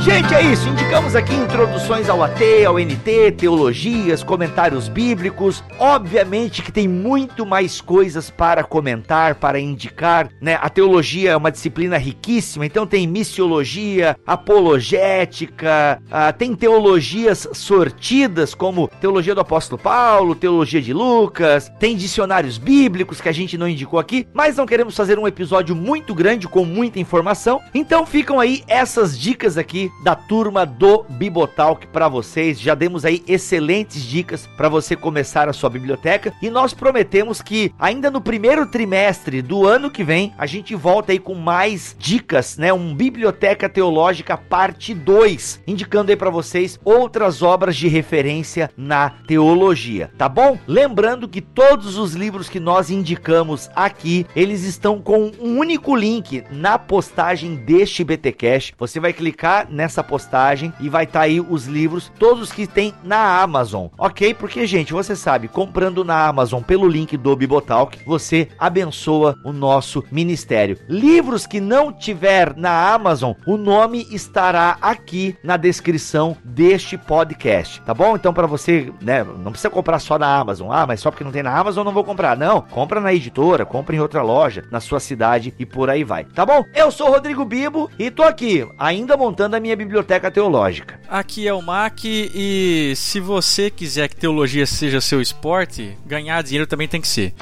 [0.00, 0.66] Gente, é isso.
[0.66, 5.62] Indicamos aqui introduções ao AT, ao NT, teologias, comentários bíblicos.
[5.78, 10.58] Obviamente que tem muito mais coisas para comentar, para indicar, né?
[10.62, 18.88] A teologia é uma disciplina riquíssima, então tem missiologia, apologética, ah, tem teologias sortidas, como
[19.02, 24.00] teologia do apóstolo Paulo, teologia de Lucas, tem dicionários bíblicos que a gente não indicou
[24.00, 28.64] aqui, mas não queremos fazer um episódio muito grande com muita informação, então ficam aí
[28.66, 32.60] essas dicas aqui da turma do Bibotalk para vocês.
[32.60, 37.72] Já demos aí excelentes dicas para você começar a sua biblioteca e nós prometemos que
[37.78, 42.56] ainda no primeiro trimestre do ano que vem a gente volta aí com mais dicas,
[42.56, 42.72] né?
[42.72, 50.10] Um Biblioteca Teológica parte 2, indicando aí para vocês outras obras de referência na teologia,
[50.16, 50.58] tá bom?
[50.66, 56.44] Lembrando que todos os livros que nós indicamos aqui, eles estão com um único link
[56.50, 58.74] na postagem deste BTcast.
[58.78, 62.66] Você vai clicar nessa essa postagem e vai estar tá aí os livros, todos que
[62.66, 64.32] tem na Amazon, ok?
[64.34, 70.02] Porque, gente, você sabe, comprando na Amazon pelo link do Bibotalk, você abençoa o nosso
[70.10, 70.78] ministério.
[70.88, 77.92] Livros que não tiver na Amazon, o nome estará aqui na descrição deste podcast, tá
[77.92, 78.16] bom?
[78.16, 80.70] Então, para você, né, não precisa comprar só na Amazon.
[80.70, 82.36] Ah, mas só porque não tem na Amazon não vou comprar.
[82.36, 86.24] Não, compra na editora, compra em outra loja, na sua cidade e por aí vai,
[86.24, 86.64] tá bom?
[86.74, 91.00] Eu sou Rodrigo Bibo e tô aqui, ainda montando a minha biblioteca teológica.
[91.08, 96.66] Aqui é o Mac e se você quiser que teologia seja seu esporte, ganhar dinheiro
[96.66, 97.34] também tem que ser.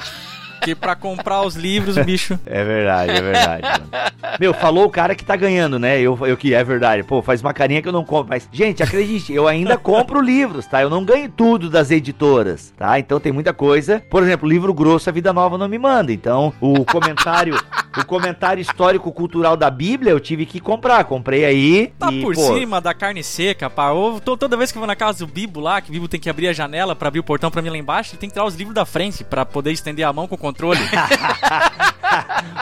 [0.59, 2.37] Porque pra comprar os livros, bicho.
[2.45, 3.81] É verdade, é verdade.
[4.39, 5.99] Meu, falou o cara que tá ganhando, né?
[5.99, 7.03] Eu, eu que é verdade.
[7.03, 8.29] Pô, faz uma carinha que eu não compro.
[8.29, 10.81] Mas, gente, acredite, eu ainda compro livros, tá?
[10.81, 12.99] Eu não ganho tudo das editoras, tá?
[12.99, 14.03] Então tem muita coisa.
[14.09, 16.11] Por exemplo, livro grosso a Vida Nova não me manda.
[16.11, 17.59] Então, o comentário,
[17.97, 21.03] o comentário histórico cultural da Bíblia eu tive que comprar.
[21.05, 21.93] Comprei aí.
[21.97, 22.41] Tá e, por pô...
[22.53, 23.89] cima da carne seca, pá.
[23.89, 26.19] Eu, toda vez que eu vou na casa do Bibo lá, que o Bibo tem
[26.19, 28.33] que abrir a janela para abrir o portão para mim lá embaixo, ele tem que
[28.33, 30.79] tirar os livros da frente para poder estender a mão com o controle.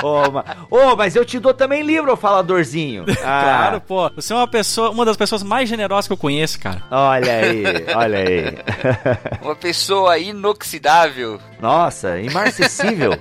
[0.04, 0.24] Ô,
[0.70, 3.06] oh, oh, mas eu te dou também livro, faladorzinho.
[3.28, 3.42] Ah.
[3.44, 4.10] Claro, pô.
[4.16, 6.82] Você é uma pessoa, uma das pessoas mais generosas que eu conheço, cara.
[6.90, 7.64] Olha aí,
[7.94, 8.58] olha aí.
[9.42, 11.40] uma pessoa inoxidável.
[11.60, 13.12] Nossa, imarcessível.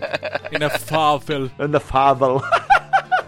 [0.52, 1.50] Inefável.
[1.58, 2.40] Inefável.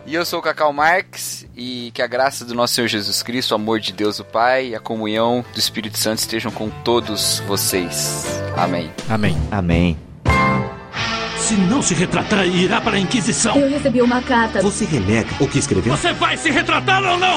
[0.07, 3.53] E eu sou o Cacau Marx e que a graça do nosso Senhor Jesus Cristo,
[3.53, 7.41] o amor de Deus o Pai e a comunhão do Espírito Santo estejam com todos
[7.41, 8.25] vocês.
[8.57, 8.91] Amém.
[9.09, 9.37] Amém.
[9.51, 10.08] Amém.
[11.49, 13.57] Se não se retratar, irá para a Inquisição.
[13.57, 14.61] Eu recebi uma carta.
[14.61, 15.97] Você renega o que escreveu?
[15.97, 17.37] Você vai se retratar ou não?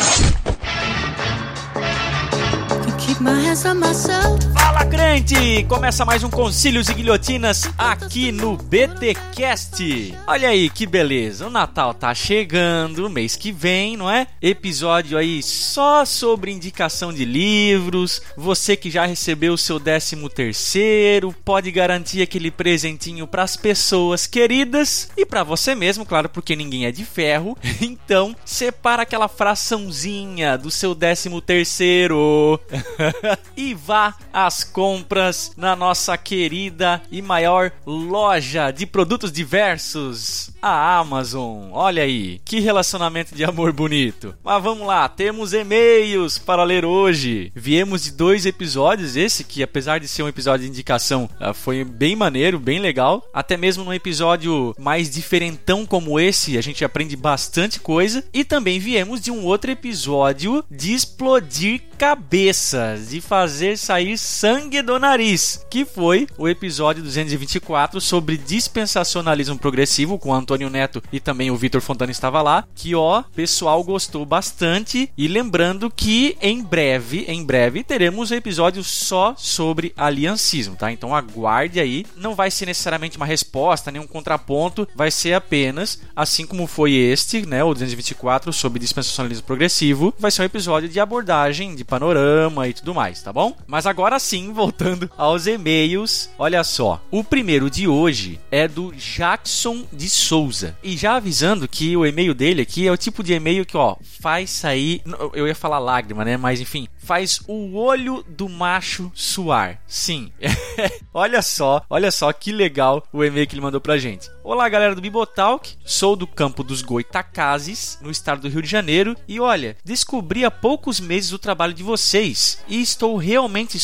[2.98, 4.38] keep my hands on myself.
[4.72, 5.66] Fala crente!
[5.68, 10.18] Começa mais um Concílios e Guilhotinas aqui no BTcast.
[10.26, 14.28] Olha aí que beleza, o Natal tá chegando, mês que vem, não é?
[14.42, 18.22] Episódio aí só sobre indicação de livros.
[18.38, 24.26] Você que já recebeu o seu 13 terceiro pode garantir aquele presentinho para as pessoas
[24.26, 27.58] queridas e para você mesmo, claro, porque ninguém é de ferro.
[27.82, 32.60] Então, separa aquela fraçãozinha do seu 13 terceiro
[33.58, 41.70] e vá às compras na nossa querida e maior loja de produtos diversos, a Amazon.
[41.72, 44.36] Olha aí, que relacionamento de amor bonito.
[44.44, 47.52] Mas vamos lá, temos e-mails para ler hoje.
[47.56, 51.84] Viemos de dois episódios, esse que apesar de ser um episódio de indicação, ah, foi
[51.84, 53.24] bem maneiro, bem legal.
[53.34, 58.24] Até mesmo num episódio mais diferentão como esse, a gente aprende bastante coisa.
[58.34, 65.00] E também viemos de um outro episódio de explodir cabeças, de fazer sair sangue do
[65.00, 71.56] nariz, que foi o episódio 224 sobre dispensacionalismo progressivo com Antônio Neto e também o
[71.56, 77.46] Vitor Fontana estava lá, que ó, pessoal gostou bastante e lembrando que em breve, em
[77.46, 80.92] breve teremos um episódio só sobre aliancismo, tá?
[80.92, 86.02] Então aguarde aí, não vai ser necessariamente uma resposta, nem um contraponto, vai ser apenas
[86.14, 91.00] assim como foi este, né, o 224 sobre dispensacionalismo progressivo, vai ser um episódio de
[91.00, 93.56] abordagem de panorama e tudo mais, tá bom?
[93.66, 97.02] Mas agora sim, voltando aos e-mails, olha só.
[97.12, 100.78] O primeiro de hoje é do Jackson de Souza.
[100.82, 103.98] E já avisando que o e-mail dele aqui é o tipo de e-mail que, ó,
[104.22, 105.02] faz sair.
[105.34, 106.38] Eu ia falar lágrima, né?
[106.38, 109.82] Mas enfim, faz o olho do macho suar.
[109.86, 110.32] Sim.
[111.14, 114.30] olha só, olha só que legal o e-mail que ele mandou pra gente.
[114.44, 115.76] Olá, galera do Bibotalk.
[115.86, 120.52] Sou do campo dos Goitacazes, no estado do Rio de Janeiro, e olha, descobri há
[120.52, 123.80] poucos meses o trabalho de vocês e estou realmente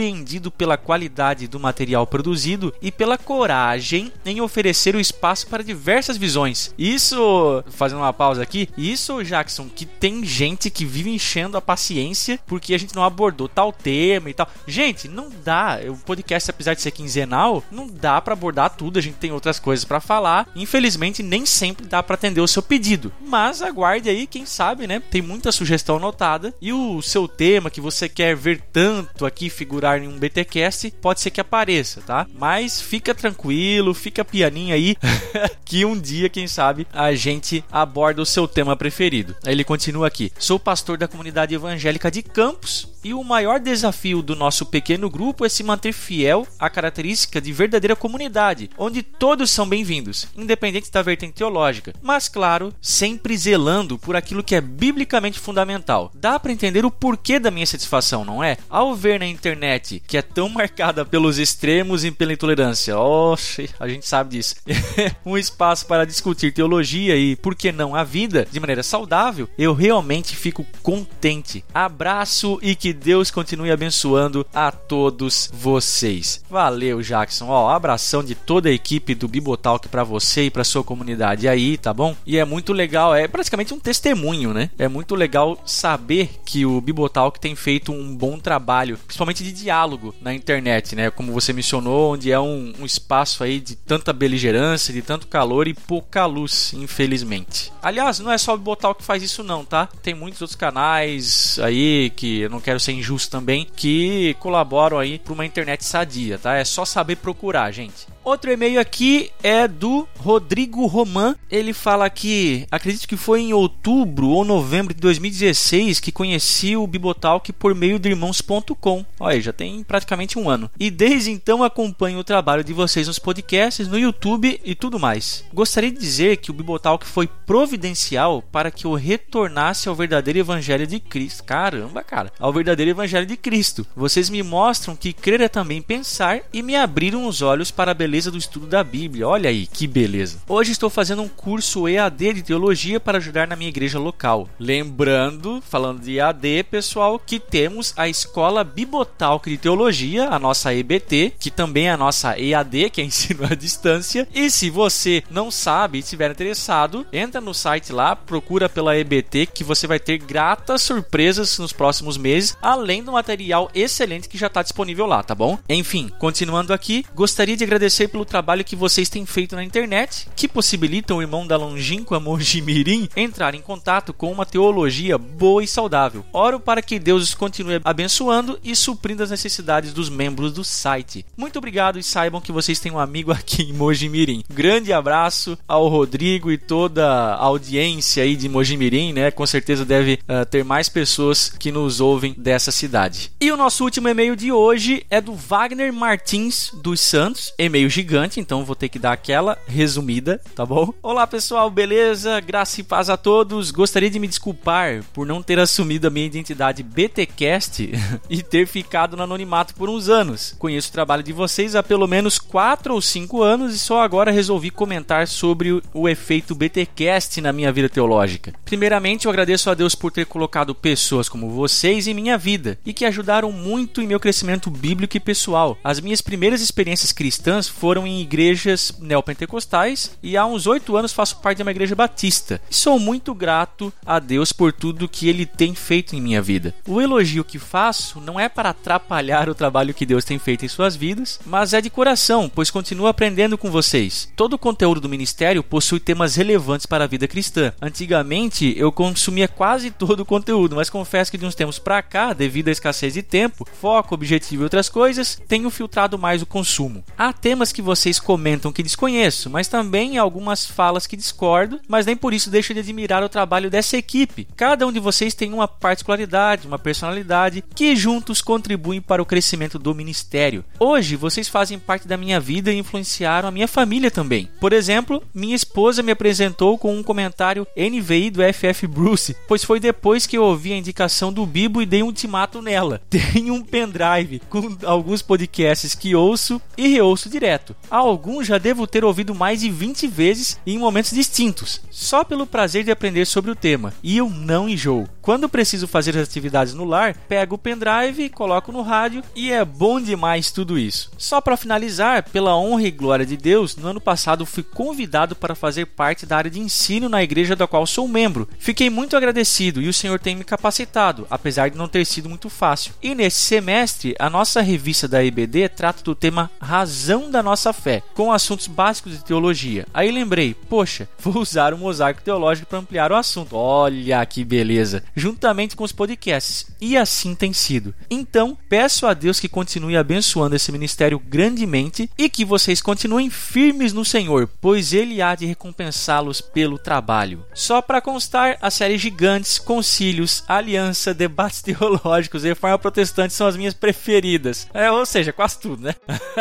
[0.00, 6.16] surpreendido pela qualidade do material produzido e pela coragem em oferecer o espaço para diversas
[6.16, 6.74] visões.
[6.78, 12.40] Isso, fazendo uma pausa aqui, isso, Jackson, que tem gente que vive enchendo a paciência
[12.46, 14.48] porque a gente não abordou tal tema e tal.
[14.66, 15.78] Gente, não dá.
[15.86, 18.98] O podcast, apesar de ser quinzenal, não dá para abordar tudo.
[18.98, 20.48] A gente tem outras coisas para falar.
[20.56, 23.12] Infelizmente, nem sempre dá para atender o seu pedido.
[23.26, 25.00] Mas aguarde aí, quem sabe, né?
[25.10, 29.89] Tem muita sugestão anotada e o seu tema que você quer ver tanto aqui figurar
[29.98, 32.26] em um BTcast, pode ser que apareça, tá?
[32.34, 34.96] Mas fica tranquilo, fica pianinho aí
[35.64, 39.36] que um dia, quem sabe, a gente aborda o seu tema preferido.
[39.44, 44.22] Aí ele continua aqui: "Sou pastor da comunidade evangélica de Campos e o maior desafio
[44.22, 49.50] do nosso pequeno grupo é se manter fiel à característica de verdadeira comunidade, onde todos
[49.50, 55.38] são bem-vindos, independente da vertente teológica, mas claro, sempre zelando por aquilo que é biblicamente
[55.38, 56.10] fundamental.
[56.14, 58.56] Dá para entender o porquê da minha satisfação, não é?
[58.68, 63.88] Ao ver na internet que é tão marcada pelos extremos e pela intolerância, oxe, a
[63.88, 64.56] gente sabe disso.
[65.24, 69.72] um espaço para discutir teologia e, por que não, a vida de maneira saudável, eu
[69.72, 71.64] realmente fico contente.
[71.72, 76.42] Abraço e que Deus continue abençoando a todos vocês.
[76.50, 77.46] Valeu, Jackson.
[77.48, 81.76] Ó, abração de toda a equipe do Bibotalk para você e para sua comunidade aí,
[81.76, 82.16] tá bom?
[82.26, 84.70] E é muito legal, é praticamente um testemunho, né?
[84.78, 90.14] É muito legal saber que o Bibotalk tem feito um bom trabalho, principalmente de diálogo
[90.20, 91.10] na internet, né?
[91.10, 95.68] Como você mencionou, onde é um, um espaço aí de tanta beligerância, de tanto calor
[95.68, 97.72] e pouca luz, infelizmente.
[97.82, 99.88] Aliás, não é só o Bibotalk que faz isso não, tá?
[100.02, 105.18] Tem muitos outros canais aí que eu não quero ser injusto também, que colaboram aí
[105.18, 106.56] para uma internet sadia, tá?
[106.56, 108.06] É só saber procurar, gente.
[108.30, 111.34] Outro e-mail aqui é do Rodrigo Roman.
[111.50, 116.86] Ele fala que acredito que foi em outubro ou novembro de 2016 que conheci o
[116.86, 119.04] Bibotalk por meio de irmãos.com.
[119.18, 120.70] Olha, já tem praticamente um ano.
[120.78, 125.44] E desde então acompanho o trabalho de vocês nos podcasts, no YouTube e tudo mais.
[125.52, 130.86] Gostaria de dizer que o Bibotalk foi providencial para que eu retornasse ao verdadeiro evangelho
[130.86, 131.42] de Cristo.
[131.42, 133.84] Caramba, cara, ao verdadeiro evangelho de Cristo.
[133.96, 137.94] Vocês me mostram que crer é também pensar e me abriram os olhos para a
[137.94, 139.26] beleza beleza do estudo da Bíblia.
[139.26, 140.42] Olha aí, que beleza.
[140.46, 144.46] Hoje estou fazendo um curso EAD de teologia para ajudar na minha igreja local.
[144.58, 151.32] Lembrando, falando de EAD, pessoal, que temos a Escola Bibotalk de Teologia, a nossa EBT,
[151.38, 154.28] que também é a nossa EAD, que é ensino à distância.
[154.34, 159.46] E se você não sabe e estiver interessado, entra no site lá, procura pela EBT,
[159.46, 164.48] que você vai ter gratas surpresas nos próximos meses, além do material excelente que já
[164.48, 165.58] está disponível lá, tá bom?
[165.68, 170.28] Enfim, continuando aqui, gostaria de agradecer agradecer pelo trabalho que vocês têm feito na internet,
[170.34, 175.68] que possibilitam o irmão da longínqua Mojimirim entrar em contato com uma teologia boa e
[175.68, 176.24] saudável.
[176.32, 181.26] Oro para que Deus os continue abençoando e suprindo as necessidades dos membros do site.
[181.36, 184.44] Muito obrigado e saibam que vocês têm um amigo aqui em Mojimirim.
[184.50, 189.30] Grande abraço ao Rodrigo e toda a audiência aí de Mojimirim, né?
[189.30, 193.32] Com certeza deve uh, ter mais pessoas que nos ouvem dessa cidade.
[193.40, 198.40] E o nosso último e-mail de hoje é do Wagner Martins dos Santos, e-mail gigante,
[198.40, 200.94] então vou ter que dar aquela resumida, tá bom?
[201.02, 202.40] Olá pessoal, beleza?
[202.40, 203.70] Graça e paz a todos.
[203.70, 207.90] Gostaria de me desculpar por não ter assumido a minha identidade BTcast
[208.30, 210.54] e ter ficado no anonimato por uns anos.
[210.58, 214.30] Conheço o trabalho de vocês há pelo menos 4 ou 5 anos e só agora
[214.30, 218.54] resolvi comentar sobre o efeito BTcast na minha vida teológica.
[218.64, 222.92] Primeiramente, eu agradeço a Deus por ter colocado pessoas como vocês em minha vida e
[222.92, 225.76] que ajudaram muito em meu crescimento bíblico e pessoal.
[225.82, 231.38] As minhas primeiras experiências cristãs foram em igrejas neopentecostais e há uns 8 anos faço
[231.38, 232.60] parte de uma igreja batista.
[232.68, 236.74] Sou muito grato a Deus por tudo que ele tem feito em minha vida.
[236.86, 240.68] O elogio que faço não é para atrapalhar o trabalho que Deus tem feito em
[240.68, 244.28] suas vidas, mas é de coração, pois continuo aprendendo com vocês.
[244.36, 247.72] Todo o conteúdo do ministério possui temas relevantes para a vida cristã.
[247.80, 252.34] Antigamente eu consumia quase todo o conteúdo, mas confesso que de uns tempos para cá,
[252.34, 257.02] devido à escassez de tempo, foco, objetivo e outras coisas, tenho filtrado mais o consumo.
[257.16, 262.16] Há temas que vocês comentam que desconheço, mas também algumas falas que discordo, mas nem
[262.16, 264.46] por isso deixo de admirar o trabalho dessa equipe.
[264.56, 269.78] Cada um de vocês tem uma particularidade, uma personalidade que juntos contribuem para o crescimento
[269.78, 270.64] do ministério.
[270.78, 274.48] Hoje vocês fazem parte da minha vida e influenciaram a minha família também.
[274.60, 279.80] Por exemplo, minha esposa me apresentou com um comentário NVI do FF Bruce, pois foi
[279.80, 283.00] depois que eu ouvi a indicação do Bibo e dei um ultimato nela.
[283.10, 287.59] Tenho um pendrive com alguns podcasts que ouço e reouço direto.
[287.90, 292.84] Alguns já devo ter ouvido mais de 20 vezes em momentos distintos, só pelo prazer
[292.84, 295.08] de aprender sobre o tema, e eu não enjoo.
[295.20, 299.64] Quando preciso fazer as atividades no lar, pego o pendrive, coloco no rádio e é
[299.64, 301.10] bom demais tudo isso.
[301.18, 305.54] Só para finalizar, pela honra e glória de Deus, no ano passado fui convidado para
[305.54, 308.48] fazer parte da área de ensino na igreja da qual sou membro.
[308.58, 312.48] Fiquei muito agradecido e o Senhor tem me capacitado, apesar de não ter sido muito
[312.48, 312.94] fácil.
[313.02, 318.02] E nesse semestre, a nossa revista da IBD trata do tema Razão da Nossa Fé,
[318.14, 319.86] com assuntos básicos de teologia.
[319.92, 323.56] Aí lembrei, poxa, vou usar o mosaico teológico para ampliar o assunto.
[323.56, 325.02] Olha que beleza!
[325.14, 326.66] Juntamente com os podcasts.
[326.80, 327.94] E assim tem sido.
[328.10, 333.92] Então, peço a Deus que continue abençoando esse ministério grandemente e que vocês continuem firmes
[333.92, 337.44] no Senhor, pois Ele há de recompensá-los pelo trabalho.
[337.54, 343.56] Só para constar, a série Gigantes, Concílios, Aliança, Debates Teológicos e Reforma Protestante são as
[343.56, 344.68] minhas preferidas.
[344.72, 345.94] É, ou seja, quase tudo, né?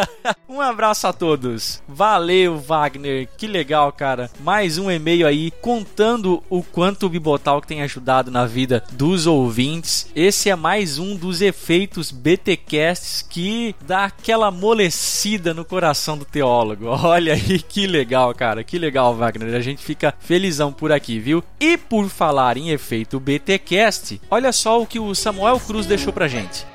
[0.47, 1.81] um abraço a todos.
[1.87, 3.27] Valeu, Wagner.
[3.37, 4.29] Que legal, cara.
[4.41, 10.07] Mais um e-mail aí contando o quanto o Bibotalk tem ajudado na vida dos ouvintes.
[10.15, 16.85] Esse é mais um dos efeitos BTcasts que dá aquela amolecida no coração do teólogo.
[17.03, 18.63] Olha aí que legal, cara.
[18.63, 19.55] Que legal, Wagner.
[19.55, 21.43] A gente fica felizão por aqui, viu?
[21.59, 26.27] E por falar em efeito BTcast, olha só o que o Samuel Cruz deixou pra
[26.27, 26.65] gente.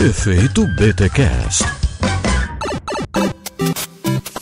[0.00, 1.64] Efeito BTcast.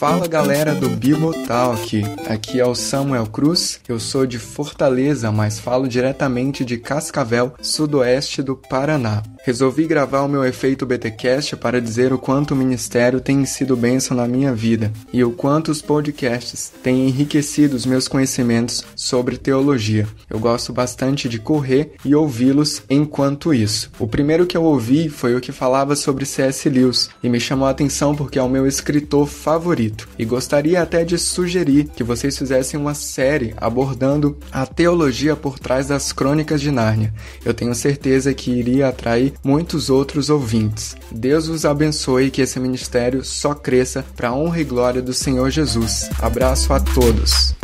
[0.05, 5.89] Fala galera do Bibotalk, aqui é o Samuel Cruz, eu sou de Fortaleza, mas falo
[5.89, 9.23] diretamente de Cascavel, sudoeste do Paraná.
[9.47, 14.17] Resolvi gravar o meu efeito BTcast para dizer o quanto o ministério tem sido bênção
[14.17, 20.09] na minha vida e o quanto os podcasts têm enriquecido os meus conhecimentos sobre teologia.
[20.31, 23.91] Eu gosto bastante de correr e ouvi-los enquanto isso.
[23.99, 26.67] O primeiro que eu ouvi foi o que falava sobre C.S.
[26.71, 31.05] Lewis e me chamou a atenção porque é o meu escritor favorito e gostaria até
[31.05, 36.71] de sugerir que vocês fizessem uma série abordando a teologia por trás das crônicas de
[36.71, 37.13] Nárnia.
[37.45, 40.97] Eu tenho certeza que iria atrair muitos outros ouvintes.
[41.11, 45.13] Deus os abençoe e que esse ministério só cresça para a honra e glória do
[45.13, 46.09] Senhor Jesus.
[46.21, 47.55] Abraço a todos.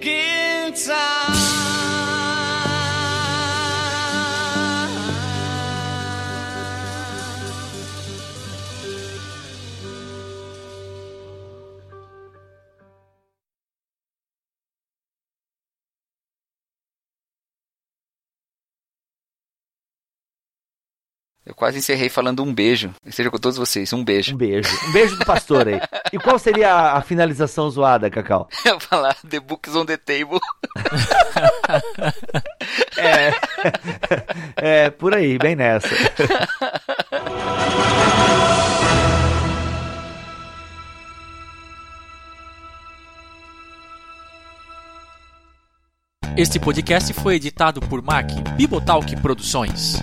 [0.00, 1.27] Guitar.
[21.48, 22.94] Eu quase encerrei falando um beijo.
[23.08, 24.34] Seja com todos vocês, um beijo.
[24.34, 24.68] Um beijo.
[24.86, 25.80] Um beijo do pastor aí.
[26.12, 28.46] E qual seria a, a finalização zoada, Cacau?
[28.66, 30.40] Eu falar The Books on the Table.
[32.98, 33.32] é.
[34.56, 35.88] É, por aí, bem nessa.
[46.36, 49.96] Este podcast foi editado por Mac Bibotalk Produções.